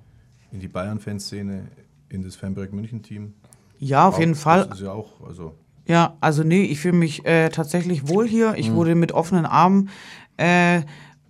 [0.52, 1.68] in die Bayern-Fanszene,
[2.10, 3.34] in das Fanberg München-Team.
[3.80, 4.66] Ja, auf auch, jeden Fall.
[4.68, 5.54] Das ist ja auch, also.
[5.86, 8.56] Ja, also nee, ich fühle mich äh, tatsächlich wohl hier.
[8.58, 8.76] Ich mhm.
[8.76, 9.90] wurde mit offenen Armen
[10.38, 10.82] äh,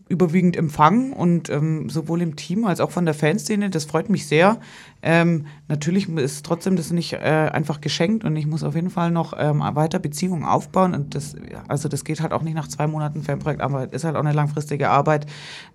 [0.10, 3.70] überwiegend empfangen und ähm, sowohl im Team als auch von der Fanszene.
[3.70, 4.60] Das freut mich sehr.
[5.02, 9.12] Ähm, natürlich ist trotzdem das nicht äh, einfach geschenkt und ich muss auf jeden Fall
[9.12, 10.94] noch ähm, weiter Beziehungen aufbauen.
[10.94, 11.36] Und das,
[11.68, 14.90] also das geht halt auch nicht nach zwei Monaten Fanprojektarbeit, ist halt auch eine langfristige
[14.90, 15.28] Arbeit.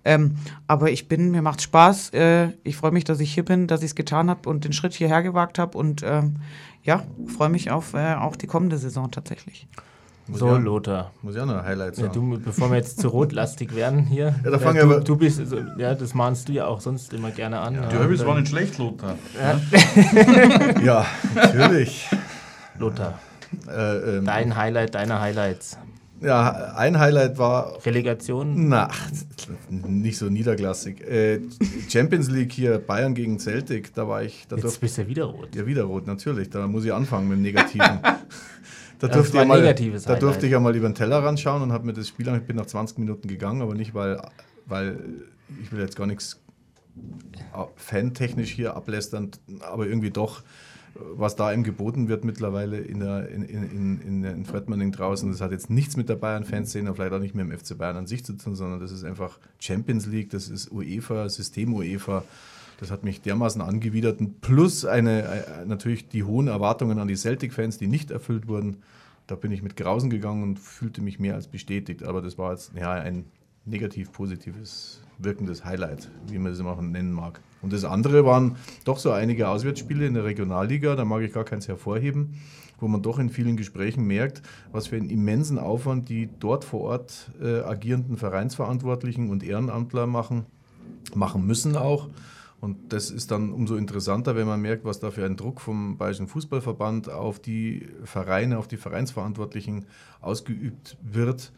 [0.03, 0.35] Ähm,
[0.67, 2.09] aber ich bin, mir macht Spaß.
[2.11, 4.73] Äh, ich freue mich, dass ich hier bin, dass ich es getan habe und den
[4.73, 6.37] Schritt hierher gewagt habe und ähm,
[6.83, 9.67] ja, freue mich auf äh, auch die kommende Saison tatsächlich.
[10.27, 11.11] Muss So, ja, Lothar.
[11.21, 12.31] Muss ja noch Highlights Ja, haben.
[12.31, 14.33] du, bevor wir jetzt zu rotlastig werden hier.
[14.45, 17.11] Ja, da äh, fang du, du bist, also, ja, das mahnst du ja auch sonst
[17.13, 17.73] immer gerne an.
[17.73, 19.15] Die Ja, Derbys dann- waren nicht schlecht, Lothar.
[20.83, 21.05] Ja,
[21.35, 22.07] natürlich.
[22.79, 23.19] Lothar,
[23.69, 25.77] äh, ähm, dein Highlight deiner Highlights.
[26.21, 28.69] ja, ein Highlight war Relegation.
[28.69, 28.87] Na,
[29.69, 31.01] nicht so niederklassig.
[31.01, 31.41] Äh,
[31.89, 35.25] Champions League hier, Bayern gegen Celtic, da war ich, da Jetzt bist du ja wieder
[35.25, 35.53] rot.
[35.55, 36.49] ja wieder rot, natürlich.
[36.49, 37.99] Da muss ich anfangen mit dem Negativen.
[38.99, 41.71] Da durfte, ich mal, negatives da durfte ich ja mal über den Teller schauen und
[41.71, 44.21] habe mir das Spiel, ich bin nach 20 Minuten gegangen, aber nicht, weil,
[44.65, 44.99] weil
[45.61, 46.39] ich will jetzt gar nichts
[46.95, 50.43] äh, fantechnisch hier ablästern, aber irgendwie doch,
[50.95, 55.31] was da ihm geboten wird mittlerweile in, der, in, in, in, in, in Fredmanning draußen,
[55.31, 58.07] das hat jetzt nichts mit der Bayern-Fanszene, vielleicht auch nicht mehr im FC Bayern an
[58.07, 62.23] sich zu tun, sondern das ist einfach Champions League, das ist UEFA, System UEFA.
[62.83, 64.19] Das hat mich dermaßen angewidert.
[64.41, 68.83] Plus eine, äh, natürlich die hohen Erwartungen an die Celtic-Fans, die nicht erfüllt wurden.
[69.25, 72.03] Da bin ich mit Grausen gegangen und fühlte mich mehr als bestätigt.
[72.03, 73.23] Aber das war jetzt ja, ein
[73.63, 77.39] negativ-positives, wirkendes Highlight, wie man es immer nennen mag.
[77.61, 81.45] Und das andere waren doch so einige Auswärtsspiele in der Regionalliga, da mag ich gar
[81.45, 82.33] keins hervorheben,
[82.81, 84.41] wo man doch in vielen Gesprächen merkt,
[84.73, 90.47] was für einen immensen Aufwand die dort vor Ort äh, agierenden Vereinsverantwortlichen und Ehrenamtler machen,
[91.15, 92.09] machen müssen auch.
[92.63, 95.97] Und das ist dann umso interessanter, wenn man merkt, was da für ein Druck vom
[95.97, 99.83] Bayerischen Fußballverband auf die Vereine, auf die Vereinsverantwortlichen
[100.21, 101.51] ausgeübt wird,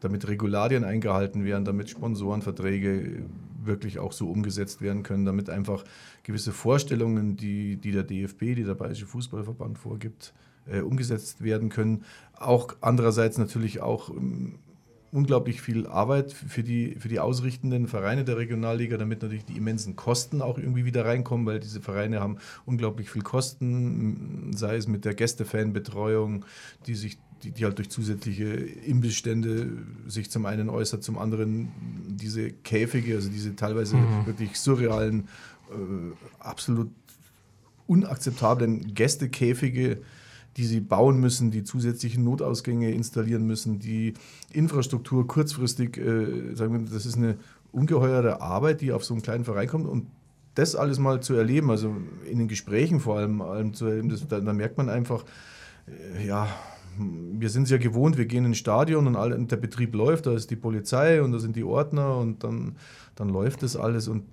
[0.00, 3.22] damit Regularien eingehalten werden, damit Sponsorenverträge
[3.62, 5.84] wirklich auch so umgesetzt werden können, damit einfach
[6.24, 10.34] gewisse Vorstellungen, die, die der DFB, die der Bayerische Fußballverband vorgibt,
[10.66, 12.02] äh, umgesetzt werden können.
[12.36, 14.58] Auch andererseits natürlich auch ähm,
[15.10, 19.96] unglaublich viel Arbeit für die, für die ausrichtenden Vereine der Regionalliga, damit natürlich die immensen
[19.96, 25.04] Kosten auch irgendwie wieder reinkommen, weil diese Vereine haben unglaublich viel Kosten, sei es mit
[25.04, 26.44] der Gästefanbetreuung,
[26.86, 29.68] die sich die, die halt durch zusätzliche Imbissstände
[30.06, 31.68] sich zum einen äußert, zum anderen
[32.08, 35.28] diese Käfige, also diese teilweise wirklich surrealen,
[35.70, 36.90] äh, absolut
[37.86, 39.98] unakzeptablen Gästekäfige,
[40.58, 44.14] die sie bauen müssen, die zusätzlichen Notausgänge installieren müssen, die
[44.52, 47.36] Infrastruktur kurzfristig, äh, sagen wir, das ist eine
[47.70, 49.86] ungeheure Arbeit, die auf so einen kleinen Verein kommt.
[49.86, 50.08] Und
[50.56, 51.94] das alles mal zu erleben, also
[52.28, 55.24] in den Gesprächen vor allem, allem zu erleben, das, da, da merkt man einfach,
[55.86, 56.48] äh, ja,
[56.98, 60.26] wir sind es ja gewohnt, wir gehen ins Stadion und, all, und der Betrieb läuft,
[60.26, 62.74] da ist die Polizei und da sind die Ordner und dann,
[63.14, 64.08] dann läuft das alles.
[64.08, 64.24] Und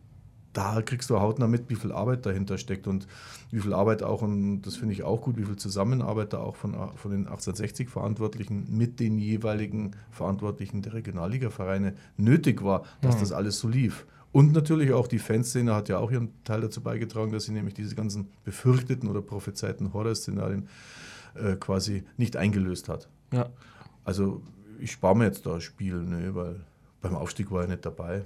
[0.55, 3.07] da kriegst du hautnah mit, wie viel Arbeit dahinter steckt und
[3.51, 6.55] wie viel Arbeit auch, und das finde ich auch gut, wie viel Zusammenarbeit da auch
[6.55, 13.59] von, von den 1860-Verantwortlichen mit den jeweiligen Verantwortlichen der Regionalliga-Vereine nötig war, dass das alles
[13.59, 14.05] so lief.
[14.31, 17.73] Und natürlich auch die Fanszene hat ja auch ihren Teil dazu beigetragen, dass sie nämlich
[17.73, 20.67] diese ganzen befürchteten oder prophezeiten Horrorszenarien
[21.35, 23.07] äh, quasi nicht eingelöst hat.
[23.31, 23.49] Ja.
[24.03, 24.41] Also
[24.79, 26.61] ich spare mir jetzt da Spiel, ne, weil
[27.01, 28.25] beim Aufstieg war ich nicht dabei.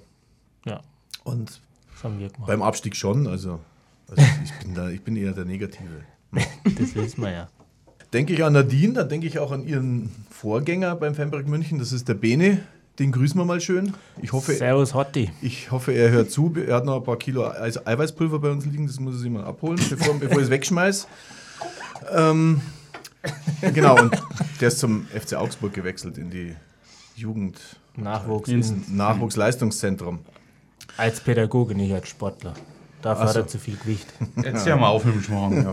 [0.65, 0.81] Ja,
[1.23, 1.61] Und
[2.03, 2.47] haben wir gemacht.
[2.47, 3.59] beim Abstieg schon, also,
[4.09, 6.03] also ich, bin da, ich bin eher der Negative.
[6.77, 7.47] Das wissen wir ja.
[8.13, 11.91] Denke ich an Nadine, dann denke ich auch an ihren Vorgänger beim Fanberg München, das
[11.91, 12.59] ist der Bene.
[12.97, 13.93] Den grüßen wir mal schön.
[14.21, 15.31] Ich hoffe, Servus Hotti.
[15.41, 16.53] ich hoffe, er hört zu.
[16.67, 19.43] Er hat noch ein paar Kilo Eiweißpulver bei uns liegen, das muss er sich mal
[19.45, 21.07] abholen, bevor, bevor ich es wegschmeiß.
[22.13, 22.61] Ähm,
[23.73, 24.21] genau, und
[24.59, 26.55] der ist zum FC Augsburg gewechselt in die
[27.15, 27.57] Jugend,
[27.95, 30.19] Nachwuchs Ins- in, Nachwuchsleistungszentrum.
[30.99, 32.53] Als Pädagoge, nicht als Sportler.
[33.01, 33.39] Dafür Ach hat so.
[33.39, 34.07] er zu viel Gewicht.
[34.43, 35.65] Jetzt hör mal auf mit dem Schmarrn.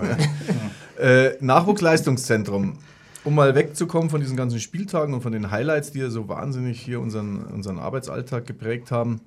[0.99, 2.79] Äh, Nachwuchsleistungszentrum.
[3.25, 6.81] Um mal wegzukommen von diesen ganzen Spieltagen und von den Highlights, die ja so wahnsinnig
[6.81, 9.21] hier unseren, unseren Arbeitsalltag geprägt haben,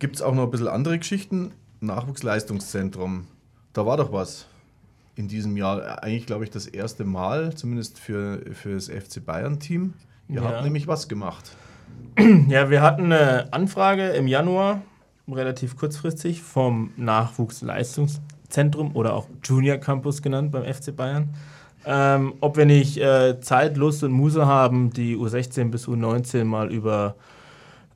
[0.00, 1.52] gibt es auch noch ein bisschen andere Geschichten.
[1.80, 3.26] Nachwuchsleistungszentrum.
[3.72, 4.46] Da war doch was
[5.14, 6.02] in diesem Jahr.
[6.02, 9.94] Eigentlich, glaube ich, das erste Mal, zumindest für, für das FC Bayern-Team.
[10.28, 10.48] Ihr Ja.
[10.48, 11.52] habt nämlich was gemacht.
[12.48, 14.82] Ja, wir hatten eine Anfrage im Januar,
[15.32, 21.34] relativ kurzfristig, vom Nachwuchsleistungszentrum oder auch Junior Campus genannt beim FC Bayern.
[21.86, 26.70] Ähm, ob wir nicht äh, Zeit, Lust und Muse haben, die U16 bis U19 mal
[26.70, 27.14] über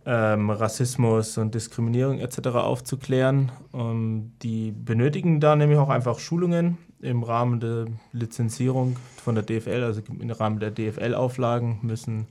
[0.07, 2.49] ähm, Rassismus und Diskriminierung etc.
[2.49, 3.53] aufzuklären.
[3.75, 9.83] Ähm, die benötigen da nämlich auch einfach Schulungen im Rahmen der Lizenzierung von der DFL,
[9.83, 12.27] also im Rahmen der DFL-Auflagen müssen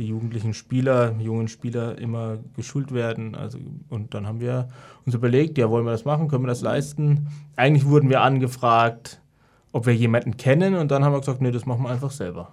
[0.00, 3.34] die jugendlichen Spieler, jungen Spieler immer geschult werden.
[3.34, 3.58] Also,
[3.90, 4.68] und dann haben wir
[5.04, 7.28] uns überlegt, ja, wollen wir das machen, können wir das leisten?
[7.56, 9.20] Eigentlich wurden wir angefragt,
[9.72, 12.48] ob wir jemanden kennen und dann haben wir gesagt, nee, das machen wir einfach selber.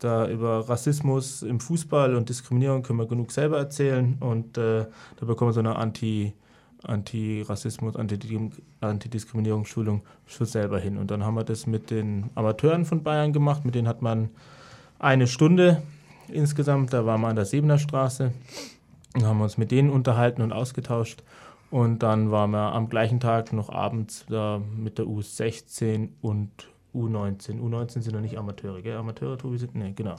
[0.00, 4.86] Da über Rassismus im Fußball und Diskriminierung können wir genug selber erzählen und äh,
[5.18, 6.32] da bekommen wir so eine Anti-
[6.82, 8.50] Anti-Rassismus, Anti-
[8.80, 10.96] Antidiskriminierungsschulung schon selber hin.
[10.96, 14.30] Und dann haben wir das mit den Amateuren von Bayern gemacht, mit denen hat man
[14.98, 15.82] eine Stunde
[16.32, 16.92] insgesamt.
[16.92, 18.32] Da waren wir an der Sebener Straße
[19.14, 21.22] und haben uns mit denen unterhalten und ausgetauscht.
[21.70, 26.50] Und dann waren wir am gleichen Tag noch abends da mit der U16 und
[26.94, 27.60] U19.
[27.60, 28.96] U19 sind noch nicht Amateure, gell?
[28.96, 29.76] Amateure, Tobi, sind?
[29.76, 30.16] Ne, genau.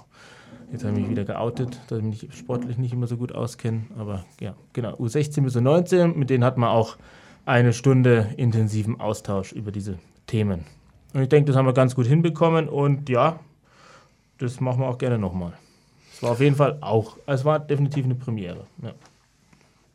[0.71, 3.81] Jetzt habe ich mich wieder geoutet, dass ich mich sportlich nicht immer so gut auskenne.
[3.97, 4.93] Aber ja, genau.
[4.95, 6.95] U16 bis U19, mit denen hat man auch
[7.45, 10.65] eine Stunde intensiven Austausch über diese Themen.
[11.13, 12.69] Und ich denke, das haben wir ganz gut hinbekommen.
[12.69, 13.39] Und ja,
[14.37, 15.53] das machen wir auch gerne nochmal.
[16.21, 18.67] Es war auf jeden Fall auch, es war definitiv eine Premiere.
[18.83, 18.93] Ja.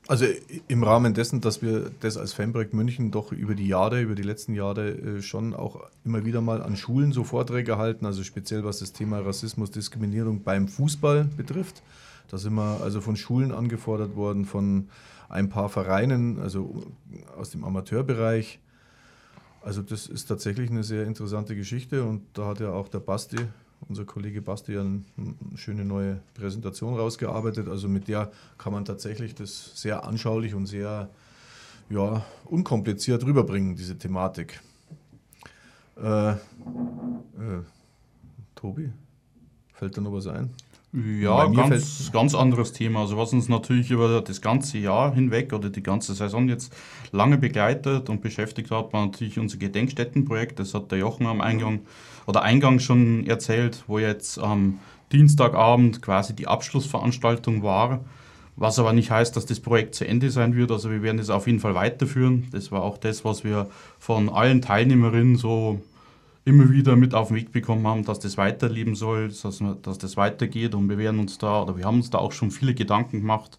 [0.09, 0.27] Also
[0.67, 4.25] im Rahmen dessen, dass wir das als Fanprojekt München doch über die Jahre, über die
[4.25, 8.65] letzten Jahre äh, schon auch immer wieder mal an Schulen so Vorträge halten, also speziell
[8.65, 11.85] was das Thema Rassismus, Diskriminierung beim Fußball betrifft.
[12.29, 14.89] Da sind wir also von Schulen angefordert worden, von
[15.29, 16.83] ein paar Vereinen, also
[17.39, 18.59] aus dem Amateurbereich.
[19.63, 23.39] Also das ist tatsächlich eine sehr interessante Geschichte und da hat ja auch der Basti
[23.89, 27.69] unser Kollege Bastian eine schöne neue Präsentation rausgearbeitet.
[27.69, 31.09] Also mit der kann man tatsächlich das sehr anschaulich und sehr
[31.89, 34.61] ja, unkompliziert rüberbringen, diese Thematik.
[35.97, 36.37] Äh, äh,
[38.55, 38.93] Tobi,
[39.73, 40.51] fällt da noch was ein?
[40.93, 43.01] Ja, ganz, ganz anderes Thema.
[43.01, 46.75] Also was uns natürlich über das ganze Jahr hinweg oder die ganze Saison jetzt
[47.13, 50.59] lange begleitet und beschäftigt hat, war natürlich unser Gedenkstättenprojekt.
[50.59, 51.81] Das hat der Jochen am Eingang
[52.27, 54.79] oder Eingang schon erzählt, wo jetzt am
[55.13, 58.01] Dienstagabend quasi die Abschlussveranstaltung war.
[58.57, 60.71] Was aber nicht heißt, dass das Projekt zu Ende sein wird.
[60.71, 62.49] Also wir werden es auf jeden Fall weiterführen.
[62.53, 63.69] Das war auch das, was wir
[63.99, 65.83] von allen Teilnehmerinnen so
[66.47, 70.17] immer wieder mit auf den Weg bekommen haben, dass das weiterleben soll, dass, dass das
[70.17, 73.21] weitergeht und wir werden uns da, oder wir haben uns da auch schon viele Gedanken
[73.21, 73.59] gemacht,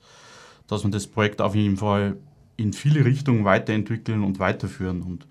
[0.67, 2.15] dass wir das Projekt auf jeden Fall
[2.56, 5.02] in viele Richtungen weiterentwickeln und weiterführen.
[5.02, 5.28] Und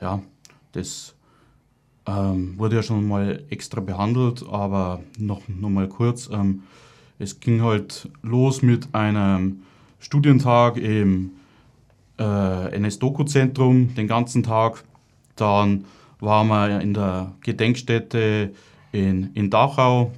[0.00, 0.22] ja,
[0.70, 1.16] das
[2.06, 6.30] ähm, wurde ja schon mal extra behandelt, aber noch, noch mal kurz.
[6.32, 6.62] Ähm,
[7.18, 9.62] es ging halt los mit einem
[9.98, 11.32] Studientag im
[12.20, 14.84] äh, NS-Doku-Zentrum den ganzen Tag.
[15.34, 15.86] Dann
[16.24, 18.52] waren wir in der Gedenkstätte
[18.92, 20.12] in, in Dachau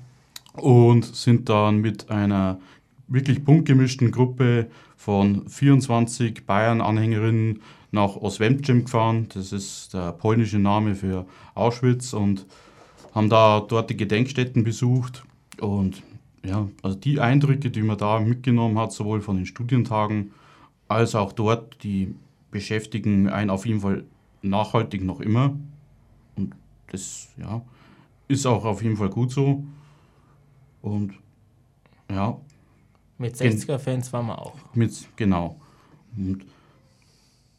[0.54, 2.58] und sind dann mit einer
[3.08, 7.60] wirklich punktgemischten Gruppe von 24 Bayern-Anhängerinnen
[7.92, 9.28] nach Oswemcim gefahren.
[9.32, 12.46] Das ist der polnische Name für Auschwitz und
[13.14, 15.24] haben da dort die Gedenkstätten besucht.
[15.60, 16.02] Und
[16.44, 20.32] ja, also die Eindrücke, die man da mitgenommen hat, sowohl von den Studientagen
[20.88, 22.14] als auch dort, die
[22.50, 24.04] beschäftigen einen auf jeden Fall
[24.42, 25.54] nachhaltig noch immer.
[26.90, 27.62] Das ja,
[28.28, 29.64] ist auch auf jeden Fall gut so.
[30.82, 31.14] Und
[32.10, 32.38] ja.
[33.18, 34.54] Mit 60er-Fans waren wir auch.
[34.74, 35.58] Mit, genau.
[36.16, 36.44] Und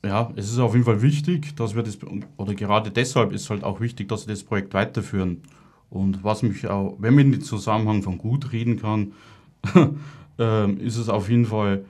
[0.05, 1.97] ja, es ist auf jeden Fall wichtig, dass wir das,
[2.37, 5.41] oder gerade deshalb ist halt auch wichtig, dass wir das Projekt weiterführen.
[5.89, 9.13] Und was mich auch, wenn man in den Zusammenhang von gut reden kann,
[10.39, 11.85] ähm, ist es auf jeden Fall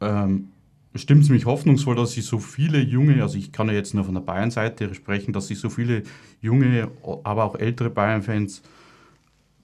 [0.00, 0.48] ähm,
[0.94, 4.04] stimmt es mich hoffnungsvoll, dass sich so viele junge, also ich kann ja jetzt nur
[4.04, 6.02] von der Bayern-Seite sprechen, dass sich so viele
[6.40, 6.90] junge,
[7.24, 8.62] aber auch ältere Bayern-Fans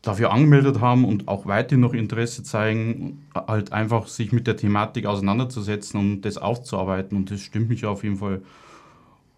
[0.04, 5.06] dafür angemeldet haben und auch weiterhin noch Interesse zeigen, halt einfach sich mit der Thematik
[5.06, 7.16] auseinanderzusetzen und das aufzuarbeiten.
[7.16, 8.42] Und das stimmt mich auf jeden Fall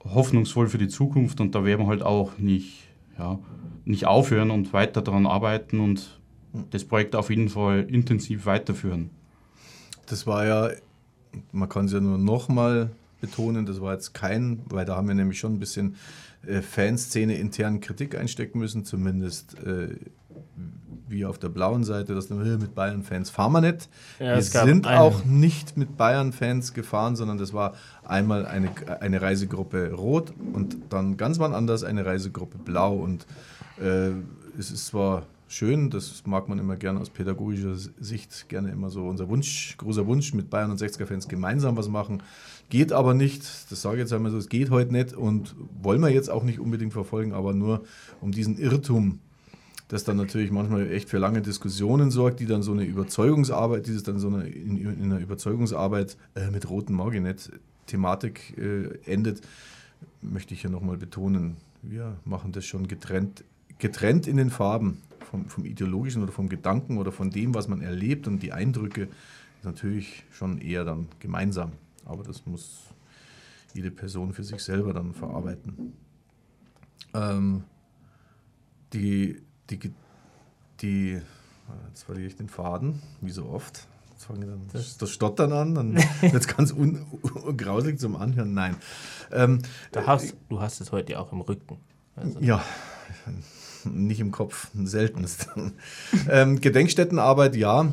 [0.05, 1.41] hoffnungsvoll für die Zukunft.
[1.41, 3.39] Und da werden wir halt auch nicht, ja,
[3.85, 6.21] nicht aufhören und weiter daran arbeiten und
[6.71, 9.11] das Projekt auf jeden Fall intensiv weiterführen.
[10.07, 10.71] Das war ja
[11.53, 15.15] man kann es ja nur nochmal betonen, das war jetzt kein, weil da haben wir
[15.15, 15.97] nämlich schon ein bisschen
[16.47, 19.97] äh, Fanszene intern Kritik einstecken müssen, zumindest äh,
[21.09, 23.89] wie auf der blauen Seite, dass wir mit Bayern-Fans fahren wir nicht.
[24.19, 28.71] Ja, wir sind auch nicht mit Bayern-Fans gefahren, sondern das war einmal eine,
[29.01, 32.97] eine Reisegruppe Rot und dann ganz wann anders eine Reisegruppe Blau.
[32.97, 33.27] Und
[33.81, 34.11] äh,
[34.59, 35.91] es ist zwar schön.
[35.91, 40.35] Das mag man immer gerne aus pädagogischer Sicht, gerne immer so unser Wunsch, großer Wunsch,
[40.35, 42.23] mit Bayern und 60er-Fans gemeinsam was machen.
[42.69, 46.01] Geht aber nicht, das sage ich jetzt einmal so, es geht heute nicht und wollen
[46.01, 47.85] wir jetzt auch nicht unbedingt verfolgen, aber nur
[48.21, 49.21] um diesen Irrtum,
[49.89, 54.03] das dann natürlich manchmal echt für lange Diskussionen sorgt, die dann so eine Überzeugungsarbeit, dieses
[54.03, 57.53] dann so eine, in, in einer Überzeugungsarbeit äh, mit roten Marginett
[57.87, 59.43] Thematik äh, endet,
[60.23, 63.45] möchte ich hier nochmal betonen, wir machen das schon getrennt,
[63.79, 67.83] getrennt in den Farben vom, vom ideologischen oder vom Gedanken oder von dem, was man
[67.83, 69.03] erlebt und die Eindrücke,
[69.59, 71.73] ist natürlich schon eher dann gemeinsam.
[72.05, 72.85] Aber das muss
[73.75, 75.93] jede Person für sich selber dann verarbeiten.
[77.15, 77.65] Ähm,
[78.93, 79.93] die, die,
[80.81, 81.21] die,
[81.89, 83.87] jetzt verliere ich den Faden, wie so oft.
[84.13, 87.99] Jetzt fange ich dann das, das Stottern an, dann wird es ganz un, un, grausig
[87.99, 88.55] zum Anhören.
[88.55, 88.77] Nein.
[89.31, 89.61] Ähm,
[89.93, 91.79] du, hast, du hast es heute auch im Rücken.
[92.15, 92.41] Also.
[92.41, 92.63] Ja,
[93.87, 95.49] nicht im Kopf, seltenst.
[96.31, 97.93] ähm, Gedenkstättenarbeit, ja.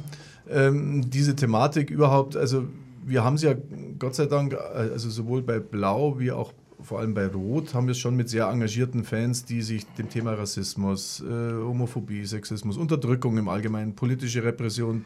[0.50, 2.66] Ähm, diese Thematik überhaupt, also
[3.06, 3.56] wir haben es ja
[4.00, 7.94] Gott sei Dank, also sowohl bei Blau wie auch vor allem bei Rot haben wir
[7.94, 13.38] es schon mit sehr engagierten Fans, die sich dem Thema Rassismus, äh, Homophobie, Sexismus, Unterdrückung
[13.38, 15.06] im Allgemeinen, politische Repression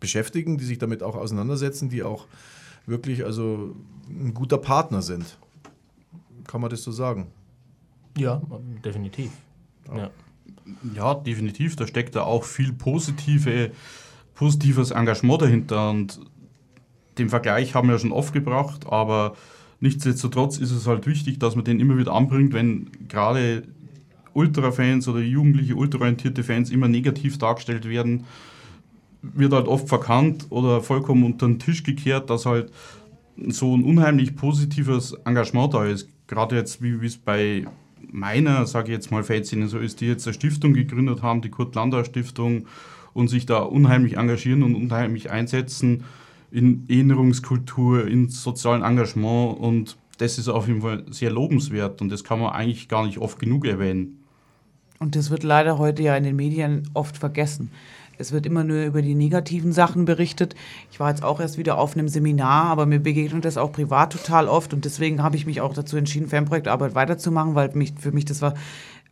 [0.00, 2.26] beschäftigen, die sich damit auch auseinandersetzen, die auch
[2.86, 3.74] wirklich also
[4.08, 5.38] ein guter Partner sind.
[6.46, 7.28] Kann man das so sagen?
[8.16, 8.40] Ja,
[8.84, 9.30] definitiv.
[9.94, 10.10] Ja,
[10.94, 11.76] ja definitiv.
[11.76, 13.72] Da steckt da auch viel positive,
[14.34, 15.90] positives Engagement dahinter.
[15.90, 16.20] Und
[17.18, 19.36] den Vergleich haben wir ja schon oft gebracht, aber
[19.80, 23.64] nichtsdestotrotz ist es halt wichtig, dass man den immer wieder anbringt, wenn gerade
[24.32, 28.24] Ultra-Fans oder jugendliche, ultraorientierte Fans immer negativ dargestellt werden,
[29.22, 32.72] wird halt oft verkannt oder vollkommen unter den Tisch gekehrt, dass halt
[33.48, 36.08] so ein unheimlich positives Engagement da ist.
[36.26, 37.64] Gerade jetzt, wie es bei
[38.12, 41.50] meiner, sage ich jetzt mal, Fanszene so ist, die jetzt eine Stiftung gegründet haben, die
[41.50, 42.66] Kurt-Landau-Stiftung,
[43.14, 46.04] und sich da unheimlich engagieren und unheimlich einsetzen
[46.50, 52.22] in Erinnerungskultur, in sozialen Engagement und das ist auf jeden Fall sehr lobenswert und das
[52.22, 54.20] kann man eigentlich gar nicht oft genug erwähnen.
[55.00, 57.70] Und das wird leider heute ja in den Medien oft vergessen.
[58.18, 60.54] Es wird immer nur über die negativen Sachen berichtet.
[60.90, 64.12] Ich war jetzt auch erst wieder auf einem Seminar, aber mir begegnet das auch privat
[64.12, 68.12] total oft und deswegen habe ich mich auch dazu entschieden, Fanprojektarbeit weiterzumachen, weil mich, für
[68.12, 68.54] mich das war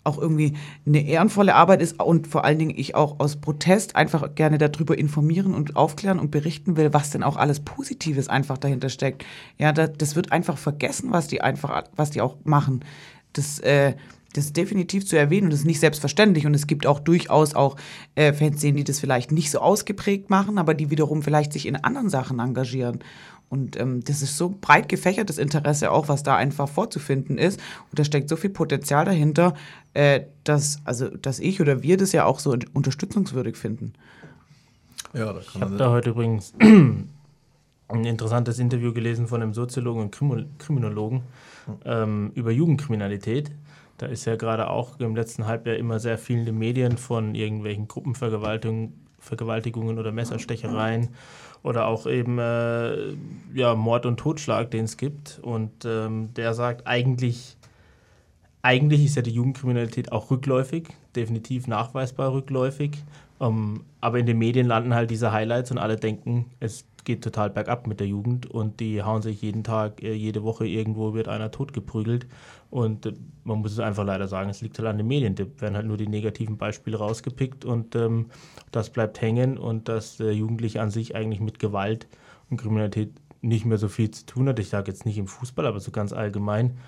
[0.04, 0.54] auch irgendwie
[0.86, 4.98] eine ehrenvolle Arbeit ist und vor allen Dingen ich auch aus Protest einfach gerne darüber
[4.98, 9.24] informieren und aufklären und berichten will, was denn auch alles Positives einfach dahinter steckt.
[9.58, 12.84] Ja, das, das wird einfach vergessen, was die einfach, was die auch machen.
[13.32, 13.94] Das, äh,
[14.34, 16.46] das ist definitiv zu erwähnen und das ist nicht selbstverständlich.
[16.46, 17.76] Und es gibt auch durchaus auch
[18.14, 21.76] äh, Fanszenen, die das vielleicht nicht so ausgeprägt machen, aber die wiederum vielleicht sich in
[21.76, 23.00] anderen Sachen engagieren.
[23.48, 27.60] Und ähm, das ist so breit gefächertes Interesse auch, was da einfach vorzufinden ist.
[27.90, 29.52] Und da steckt so viel Potenzial dahinter,
[29.92, 33.92] äh, dass, also, dass ich oder wir das ja auch so unterstützungswürdig finden.
[35.12, 40.58] Ja, da ich habe da heute übrigens ein interessantes Interview gelesen von einem Soziologen und
[40.58, 41.20] Kriminologen
[41.84, 43.50] ähm, über Jugendkriminalität.
[43.98, 47.34] Da ist ja gerade auch im letzten Halbjahr immer sehr viel in den Medien von
[47.34, 51.10] irgendwelchen Gruppenvergewaltigungen Vergewaltigungen oder Messerstechereien
[51.62, 53.14] oder auch eben äh,
[53.54, 55.38] ja, Mord und Totschlag, den es gibt.
[55.42, 57.56] Und ähm, der sagt, eigentlich,
[58.62, 62.90] eigentlich ist ja die Jugendkriminalität auch rückläufig, definitiv nachweisbar rückläufig.
[63.40, 67.50] Ähm, aber in den Medien landen halt diese Highlights und alle denken, es geht total
[67.50, 71.28] bergab mit der Jugend und die hauen sich jeden Tag, äh, jede Woche irgendwo wird
[71.28, 72.26] einer totgeprügelt.
[72.70, 73.12] Und äh,
[73.44, 75.34] man muss es einfach leider sagen, es liegt halt an den Medien.
[75.34, 78.26] Da werden halt nur die negativen Beispiele rausgepickt und ähm,
[78.70, 82.06] das bleibt hängen und dass der Jugendliche an sich eigentlich mit Gewalt
[82.50, 84.58] und Kriminalität nicht mehr so viel zu tun hat.
[84.58, 86.78] Ich sage jetzt nicht im Fußball, aber so ganz allgemein.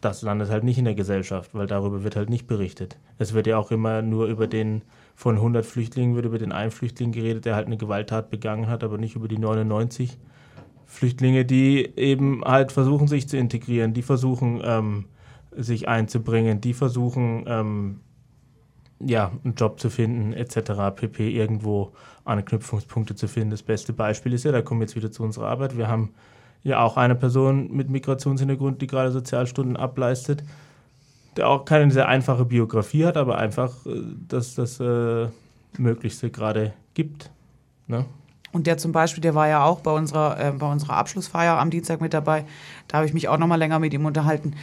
[0.00, 2.98] Das landet halt nicht in der Gesellschaft, weil darüber wird halt nicht berichtet.
[3.16, 4.82] Es wird ja auch immer nur über den
[5.14, 8.82] von 100 Flüchtlingen wird über den einen Flüchtling geredet, der halt eine Gewalttat begangen hat,
[8.82, 10.18] aber nicht über die 99
[10.86, 15.04] Flüchtlinge, die eben halt versuchen, sich zu integrieren, die versuchen, ähm,
[15.56, 18.00] sich einzubringen, die versuchen, ähm,
[19.00, 21.92] ja, einen Job zu finden, etc., pp, irgendwo
[22.24, 23.50] Anknüpfungspunkte zu finden.
[23.50, 26.10] Das beste Beispiel ist ja, da kommen wir jetzt wieder zu unserer Arbeit, wir haben
[26.62, 30.42] ja auch eine Person mit Migrationshintergrund, die gerade Sozialstunden ableistet
[31.36, 35.28] der auch keine sehr einfache Biografie hat, aber einfach äh, dass das äh,
[35.78, 37.30] Möglichste gerade gibt.
[37.86, 38.04] Ne?
[38.52, 41.70] Und der zum Beispiel, der war ja auch bei unserer, äh, bei unserer Abschlussfeier am
[41.70, 42.44] Dienstag mit dabei.
[42.88, 44.54] Da habe ich mich auch noch mal länger mit ihm unterhalten.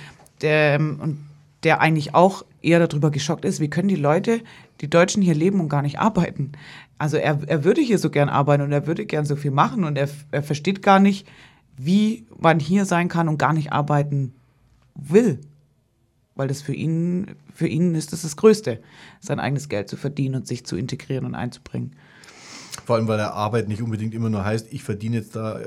[0.42, 1.18] Der, ähm, und
[1.64, 4.42] der eigentlich auch eher darüber geschockt ist, wie können die Leute,
[4.80, 6.54] die Deutschen hier leben und gar nicht arbeiten.
[6.98, 9.84] Also er, er würde hier so gern arbeiten und er würde gern so viel machen
[9.84, 11.28] und er, er versteht gar nicht,
[11.78, 14.34] wie man hier sein kann und gar nicht arbeiten
[14.96, 15.40] will
[16.36, 18.80] weil das für ihn, für ihn ist das das Größte,
[19.20, 21.96] sein eigenes Geld zu verdienen und sich zu integrieren und einzubringen.
[22.86, 25.66] Vor allem, weil der Arbeit nicht unbedingt immer nur heißt, ich verdiene jetzt da äh,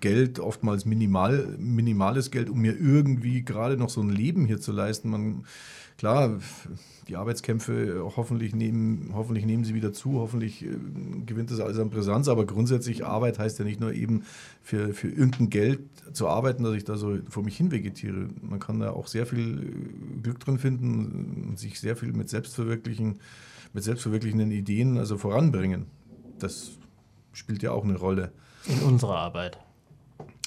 [0.00, 4.72] Geld, oftmals minimal, minimales Geld, um mir irgendwie gerade noch so ein Leben hier zu
[4.72, 5.08] leisten.
[5.08, 5.44] Man,
[6.02, 6.40] klar,
[7.06, 10.70] die Arbeitskämpfe hoffentlich nehmen, hoffentlich nehmen sie wieder zu, hoffentlich äh,
[11.24, 14.24] gewinnt das alles an Brisanz, aber grundsätzlich Arbeit heißt ja nicht nur eben
[14.62, 15.78] für, für irgendein Geld
[16.12, 18.26] zu arbeiten, dass ich da so vor mich hin vegetiere.
[18.40, 22.28] Man kann da auch sehr viel äh, Glück drin finden und sich sehr viel mit
[22.28, 23.20] selbstverwirklichen,
[23.72, 25.86] mit selbstverwirklichenden Ideen also voranbringen.
[26.40, 26.72] Das
[27.32, 28.32] spielt ja auch eine Rolle.
[28.66, 29.56] In unserer Arbeit.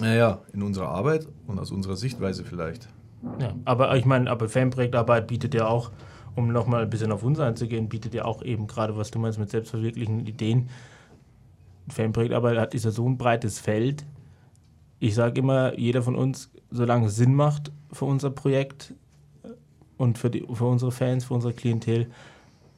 [0.02, 2.90] Naja, in unserer Arbeit und aus unserer Sichtweise vielleicht.
[3.40, 5.92] Ja, aber ich meine, aber Fanprojektarbeit bietet ja auch
[6.36, 9.40] um nochmal ein bisschen auf uns einzugehen, bietet ja auch eben gerade, was du meinst
[9.40, 10.70] mit selbstverwirklichen Ideen.
[11.88, 14.06] Fanprojektarbeit hat, ist ja so ein breites Feld.
[15.00, 18.94] Ich sage immer, jeder von uns, solange es Sinn macht für unser Projekt,
[19.98, 22.08] und für, die, für unsere Fans, für unsere Klientel,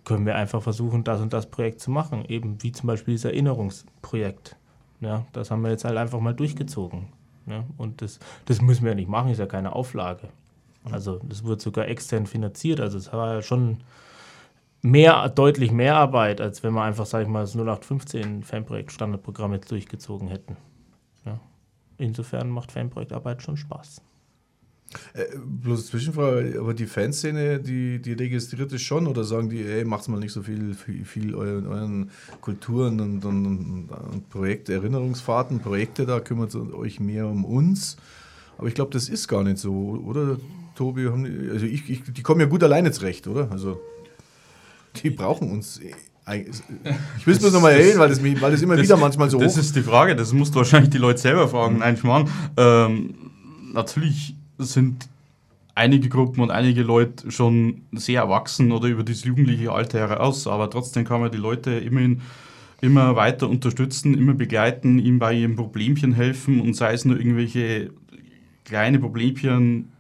[0.03, 2.25] können wir einfach versuchen, das und das Projekt zu machen.
[2.27, 4.55] Eben wie zum Beispiel dieses Erinnerungsprojekt.
[5.01, 7.07] Ja, das haben wir jetzt halt einfach mal durchgezogen.
[7.47, 10.29] Ja, und das, das müssen wir ja nicht machen, ist ja keine Auflage.
[10.91, 12.79] Also das wird sogar extern finanziert.
[12.79, 13.77] Also es war ja schon
[14.81, 19.53] mehr, deutlich mehr Arbeit, als wenn wir einfach, sag ich mal, das 0815 Fanprojekt Standardprogramm
[19.53, 20.57] jetzt durchgezogen hätten.
[21.25, 21.39] Ja.
[21.97, 24.01] Insofern macht Fanprojektarbeit schon Spaß.
[25.13, 29.83] Äh, bloß Zwischenfrage, aber die Fanszene, die, die registriert es schon oder sagen die, ey,
[29.83, 32.11] macht's mal nicht so viel, viel, viel euren, euren
[32.41, 37.97] Kulturen und, und, und Projekte, Erinnerungsfahrten, Projekte, da kümmert euch mehr um uns.
[38.57, 40.38] Aber ich glaube, das ist gar nicht so, oder,
[40.75, 41.07] Tobi?
[41.07, 43.51] also ich, ich, die kommen ja gut alleine zurecht, oder?
[43.51, 43.79] Also
[45.03, 45.79] die brauchen uns.
[45.79, 49.39] Ich will es bloß nochmal erwähnen, weil das, weil das immer das, wieder manchmal so
[49.39, 51.77] Das hoch ist die Frage, das musst du wahrscheinlich die Leute selber fragen.
[51.79, 53.13] Nein, ich meine, ähm,
[53.73, 55.07] natürlich sind
[55.75, 60.69] einige Gruppen und einige Leute schon sehr erwachsen oder über das jugendliche Alter heraus, aber
[60.69, 62.21] trotzdem kann man die Leute immerhin
[62.81, 67.91] immer weiter unterstützen, immer begleiten, ihm bei ihrem Problemchen helfen und sei es nur irgendwelche
[68.65, 69.91] kleine Problemchen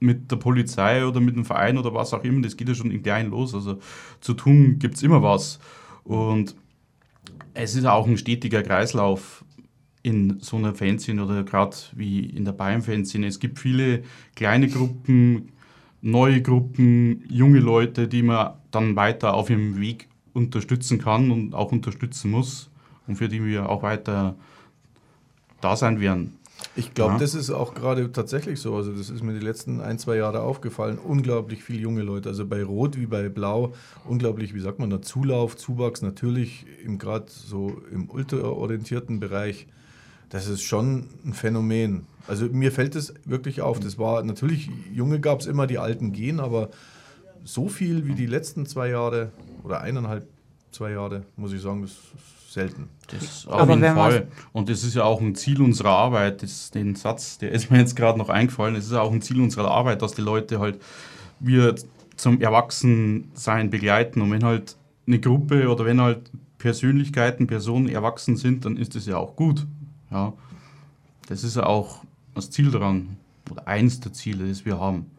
[0.00, 2.90] mit der Polizei oder mit dem Verein oder was auch immer, das geht ja schon
[2.90, 3.54] in klein los.
[3.54, 3.78] Also
[4.20, 5.58] zu tun gibt es immer was.
[6.04, 6.54] Und
[7.54, 9.43] es ist auch ein stetiger Kreislauf
[10.04, 13.26] in so einer Fanszene oder gerade wie in der Bayern-Fanszene.
[13.26, 14.04] Es gibt viele
[14.36, 15.48] kleine Gruppen,
[16.02, 21.72] neue Gruppen, junge Leute, die man dann weiter auf ihrem Weg unterstützen kann und auch
[21.72, 22.68] unterstützen muss
[23.06, 24.36] und für die wir auch weiter
[25.62, 26.36] da sein werden.
[26.76, 27.18] Ich glaube, ja.
[27.18, 28.76] das ist auch gerade tatsächlich so.
[28.76, 30.98] Also, das ist mir die letzten ein, zwei Jahre aufgefallen.
[30.98, 32.28] Unglaublich viele junge Leute.
[32.28, 33.72] Also bei Rot wie bei Blau,
[34.04, 36.66] unglaublich, wie sagt man da, Zulauf, Zuwachs, natürlich
[36.98, 39.66] gerade so im ultraorientierten Bereich.
[40.34, 42.08] Das ist schon ein Phänomen.
[42.26, 43.78] Also mir fällt es wirklich auf.
[43.78, 46.70] Das war natürlich, Junge gab es immer, die Alten gehen, aber
[47.44, 49.30] so viel wie die letzten zwei Jahre
[49.62, 50.26] oder eineinhalb,
[50.72, 52.88] zwei Jahre, muss ich sagen, das ist selten.
[53.12, 54.26] Das auf jeden Fall.
[54.52, 56.42] Und das ist ja auch ein Ziel unserer Arbeit.
[56.42, 58.74] Das, den Satz, der ist mir jetzt gerade noch eingefallen.
[58.74, 60.82] Es ist ja auch ein Ziel unserer Arbeit, dass die Leute halt
[61.38, 61.76] wir
[62.16, 64.20] zum Erwachsensein begleiten.
[64.20, 64.74] Und wenn halt
[65.06, 69.66] eine Gruppe oder wenn halt Persönlichkeiten, Personen erwachsen sind, dann ist das ja auch gut.
[70.14, 70.32] Ja.
[71.28, 72.04] Das ist ja auch
[72.34, 73.16] das Ziel daran
[73.50, 75.10] oder eins der Ziele, das wir haben.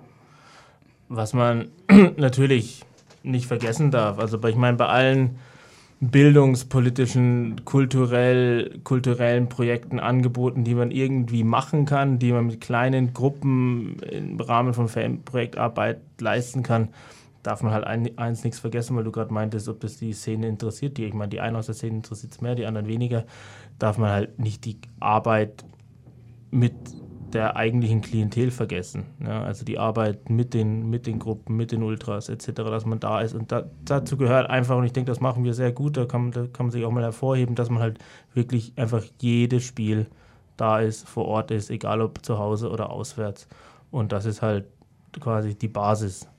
[1.10, 1.68] Was man
[2.18, 2.84] natürlich
[3.22, 5.38] nicht vergessen darf, also ich meine, bei allen
[6.00, 14.00] bildungspolitischen, kulturell, kulturellen Projekten angeboten, die man irgendwie machen kann, die man mit kleinen Gruppen
[14.00, 14.90] im Rahmen von
[15.24, 16.90] Projektarbeit leisten kann,
[17.46, 20.48] darf man halt ein, eins nichts vergessen, weil du gerade meintest, ob das die Szene
[20.48, 20.98] interessiert.
[20.98, 23.26] Die, ich meine, die einen aus der Szene interessiert es mehr, die anderen weniger.
[23.80, 25.66] Darf man halt nicht die Arbeit
[26.52, 26.74] mit
[27.34, 29.06] der eigentlichen Klientel vergessen.
[29.20, 33.00] Ja, also die Arbeit mit den, mit den Gruppen, mit den Ultras etc., dass man
[33.00, 33.36] da ist.
[33.36, 36.32] Und da, dazu gehört einfach, und ich denke, das machen wir sehr gut, da kann,
[36.32, 38.00] da kann man sich auch mal hervorheben, dass man halt
[38.34, 40.08] wirklich einfach jedes Spiel
[40.56, 43.48] da ist, vor Ort ist, egal ob zu Hause oder auswärts.
[43.92, 44.66] Und das ist halt
[45.20, 46.30] quasi die Basis.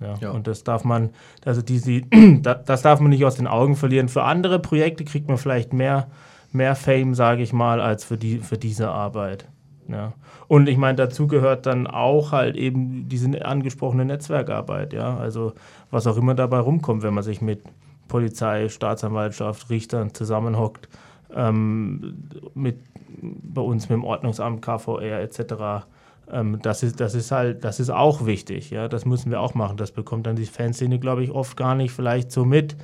[0.00, 0.30] Ja, ja.
[0.30, 1.10] Und das darf man,
[1.44, 2.00] also diese,
[2.42, 4.08] das darf man nicht aus den Augen verlieren.
[4.08, 6.08] Für andere Projekte kriegt man vielleicht mehr,
[6.52, 9.48] mehr Fame, sage ich mal, als für, die, für diese Arbeit.
[9.88, 10.12] Ja.
[10.48, 15.16] Und ich meine, dazu gehört dann auch halt eben diese angesprochene Netzwerkarbeit, ja.
[15.16, 15.52] Also
[15.90, 17.62] was auch immer dabei rumkommt, wenn man sich mit
[18.08, 20.88] Polizei, Staatsanwaltschaft, Richtern zusammenhockt,
[21.34, 22.78] ähm, mit
[23.22, 25.86] bei uns mit dem Ordnungsamt, KVR etc.
[26.30, 28.88] Ähm, das, ist, das ist halt, das ist auch wichtig, ja.
[28.88, 29.76] Das müssen wir auch machen.
[29.76, 32.76] Das bekommt dann die Fanszene, glaube ich, oft gar nicht vielleicht so mit.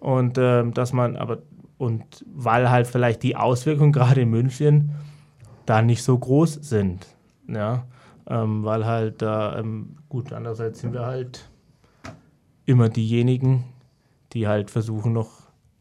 [0.00, 1.38] Und ähm, dass man, aber
[1.78, 4.94] und weil halt vielleicht die Auswirkungen gerade in München
[5.66, 7.06] da nicht so groß sind.
[7.46, 7.84] Ja,
[8.28, 11.48] ähm, weil halt da, ähm, gut, andererseits sind wir halt
[12.66, 13.64] immer diejenigen,
[14.34, 15.30] die halt versuchen noch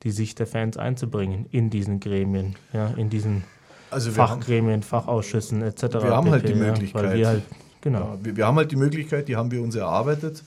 [0.03, 3.43] die Sicht der Fans einzubringen in diesen Gremien, ja, in diesen
[3.89, 5.81] also Fachgremien, haben, Fachausschüssen etc.
[5.81, 7.15] Wir haben halt die Möglichkeit.
[7.15, 7.43] Wir, halt,
[7.81, 7.99] genau.
[7.99, 10.43] Ja, wir, wir, haben halt die Möglichkeit, die haben wir uns erarbeitet.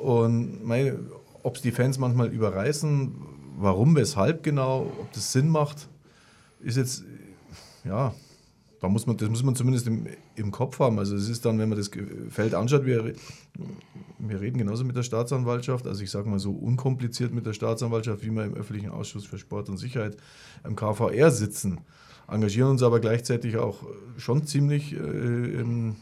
[0.00, 0.60] Und
[1.42, 3.14] ob es die Fans manchmal überreißen,
[3.58, 5.88] warum, weshalb genau, ob das Sinn macht,
[6.60, 7.04] ist jetzt,
[7.84, 8.14] ja,
[8.80, 10.06] da muss man, das muss man zumindest im,
[10.36, 10.98] im Kopf haben.
[10.98, 11.90] Also es ist dann, wenn man das
[12.30, 13.12] Feld anschaut, wir,
[14.18, 18.24] wir reden genauso mit der Staatsanwaltschaft, also ich sage mal so unkompliziert mit der Staatsanwaltschaft,
[18.24, 20.16] wie wir im öffentlichen Ausschuss für Sport und Sicherheit
[20.64, 21.80] im KVR sitzen,
[22.26, 23.84] engagieren uns aber gleichzeitig auch
[24.16, 25.96] schon ziemlich, äh, im,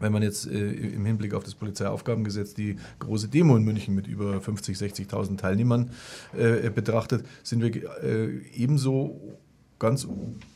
[0.00, 4.06] wenn man jetzt äh, im Hinblick auf das Polizeiaufgabengesetz die große Demo in München mit
[4.06, 5.90] über 50.000, 60.000 Teilnehmern
[6.36, 9.38] äh, betrachtet, sind wir äh, ebenso
[9.82, 10.06] ganz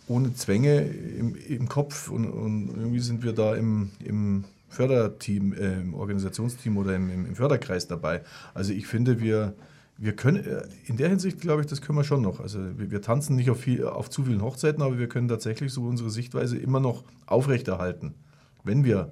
[0.07, 5.81] ohne Zwänge im, im Kopf und, und, irgendwie sind wir da im, im Förderteam, äh,
[5.81, 8.23] im Organisationsteam oder im, im, Förderkreis dabei.
[8.55, 9.55] Also ich finde, wir,
[9.99, 12.39] wir können, äh, in der Hinsicht glaube ich, das können wir schon noch.
[12.39, 15.73] Also wir, wir tanzen nicht auf, viel, auf zu vielen Hochzeiten, aber wir können tatsächlich
[15.73, 18.15] so unsere Sichtweise immer noch aufrechterhalten,
[18.63, 19.11] wenn wir,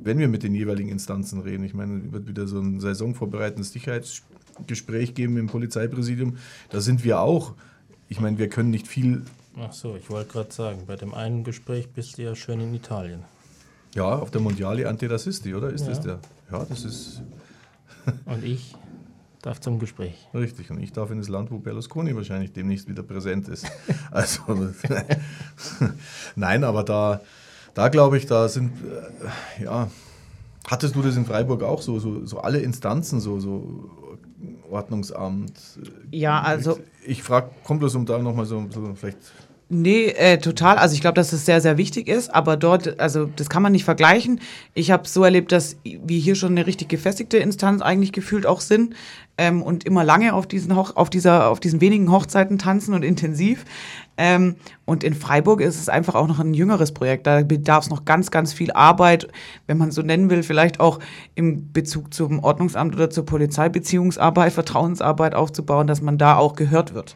[0.00, 1.64] wenn wir mit den jeweiligen Instanzen reden.
[1.64, 6.36] Ich meine, wird wieder so ein saisonvorbereitendes Sicherheitsgespräch geben im Polizeipräsidium.
[6.70, 7.54] Da sind wir auch.
[8.08, 9.22] Ich meine, wir können nicht viel.
[9.58, 12.74] Ach so, ich wollte gerade sagen, bei dem einen Gespräch bist du ja schön in
[12.74, 13.24] Italien.
[13.94, 15.70] Ja, auf der Mondiale Antirassisti, oder?
[15.70, 15.88] Ist ja.
[15.88, 16.20] das der?
[16.52, 17.22] Ja, das ist.
[18.26, 18.76] Und ich
[19.42, 20.28] darf zum Gespräch.
[20.34, 23.66] Richtig, und ich darf in das Land, wo Berlusconi wahrscheinlich demnächst wieder präsent ist.
[24.10, 24.42] also,
[26.36, 27.22] nein, aber da,
[27.72, 29.90] da glaube ich, da sind, äh, ja,
[30.66, 33.90] hattest du das in Freiburg auch so, so, so alle Instanzen, so, so
[34.70, 35.52] Ordnungsamt?
[36.10, 36.78] Ja, also.
[37.04, 39.18] Ich, frage, kommt das um da nochmal so, so vielleicht
[39.72, 40.78] Nee, äh, total.
[40.78, 43.70] Also ich glaube, dass es sehr, sehr wichtig ist, aber dort, also das kann man
[43.70, 44.40] nicht vergleichen.
[44.74, 48.60] Ich habe so erlebt, dass wir hier schon eine richtig gefestigte Instanz eigentlich gefühlt auch
[48.60, 48.96] sind
[49.38, 53.04] ähm, und immer lange auf diesen, Hoch auf, dieser, auf diesen wenigen Hochzeiten tanzen und
[53.04, 53.64] intensiv.
[54.16, 54.56] Ähm,
[54.86, 57.28] und in Freiburg ist es einfach auch noch ein jüngeres Projekt.
[57.28, 59.28] Da bedarf es noch ganz, ganz viel Arbeit,
[59.68, 60.98] wenn man so nennen will, vielleicht auch
[61.36, 67.14] im Bezug zum Ordnungsamt oder zur Polizeibeziehungsarbeit, Vertrauensarbeit aufzubauen, dass man da auch gehört wird.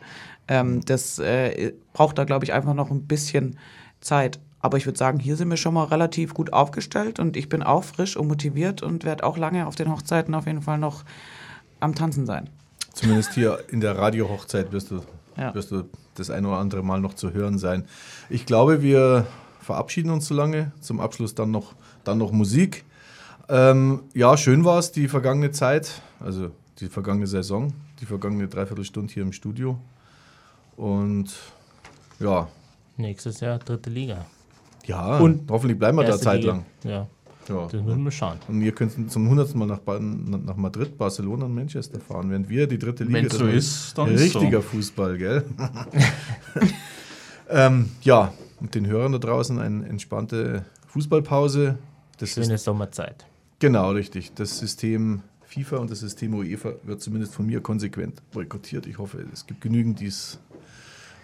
[0.49, 3.59] Ähm, das äh, braucht da, glaube ich, einfach noch ein bisschen
[4.01, 4.39] Zeit.
[4.61, 7.63] Aber ich würde sagen, hier sind wir schon mal relativ gut aufgestellt und ich bin
[7.63, 11.05] auch frisch und motiviert und werde auch lange auf den Hochzeiten auf jeden Fall noch
[11.81, 12.49] am Tanzen sein.
[12.95, 15.03] Zumindest hier in der Radiohochzeit wirst du,
[15.37, 15.55] ja.
[15.55, 15.85] wirst du
[16.15, 17.85] das ein oder andere Mal noch zu hören sein.
[18.31, 19.27] Ich glaube, wir
[19.61, 20.73] verabschieden uns so lange.
[20.81, 21.75] Zum Abschluss dann noch,
[22.05, 22.85] dann noch Musik.
[23.49, 29.13] Ähm, ja, schön war es, die vergangene Zeit, also die vergangene Saison, die vergangene Dreiviertelstunde
[29.13, 29.79] hier im Studio.
[30.77, 31.35] Und
[32.21, 32.49] ja.
[32.97, 34.25] Nächstes Jahr dritte Liga.
[34.87, 36.65] Ja, und hoffentlich bleiben wir da zeitlang.
[36.85, 36.91] Ja.
[36.91, 37.09] ja.
[37.47, 38.39] Das müssen wir schauen.
[38.49, 42.67] Und ihr könnt zum hundertsten Mal nach, nach Madrid, Barcelona und Manchester fahren, während wir
[42.67, 43.23] die dritte Liga.
[43.23, 44.69] Wenn so ist, dann Richtiger so.
[44.69, 45.45] Fußball, gell?
[47.51, 51.79] ähm, ja, und den Hörern da draußen eine entspannte Fußballpause.
[52.19, 53.27] Das Schöne ist, Sommerzeit.
[53.59, 54.33] Genau, richtig.
[54.35, 58.87] Das System FIFA und das System UEFA wird zumindest von mir konsequent boykottiert.
[58.87, 60.39] Ich hoffe, es gibt genügend, die es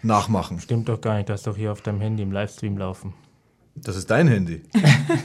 [0.03, 0.61] nachmachen.
[0.61, 3.15] Stimmt doch gar nicht, dass doch hier auf deinem Handy im Livestream laufen.
[3.75, 4.63] Das ist dein Handy.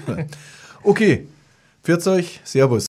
[0.83, 1.27] okay,
[1.83, 2.83] pfiat euch, Servus.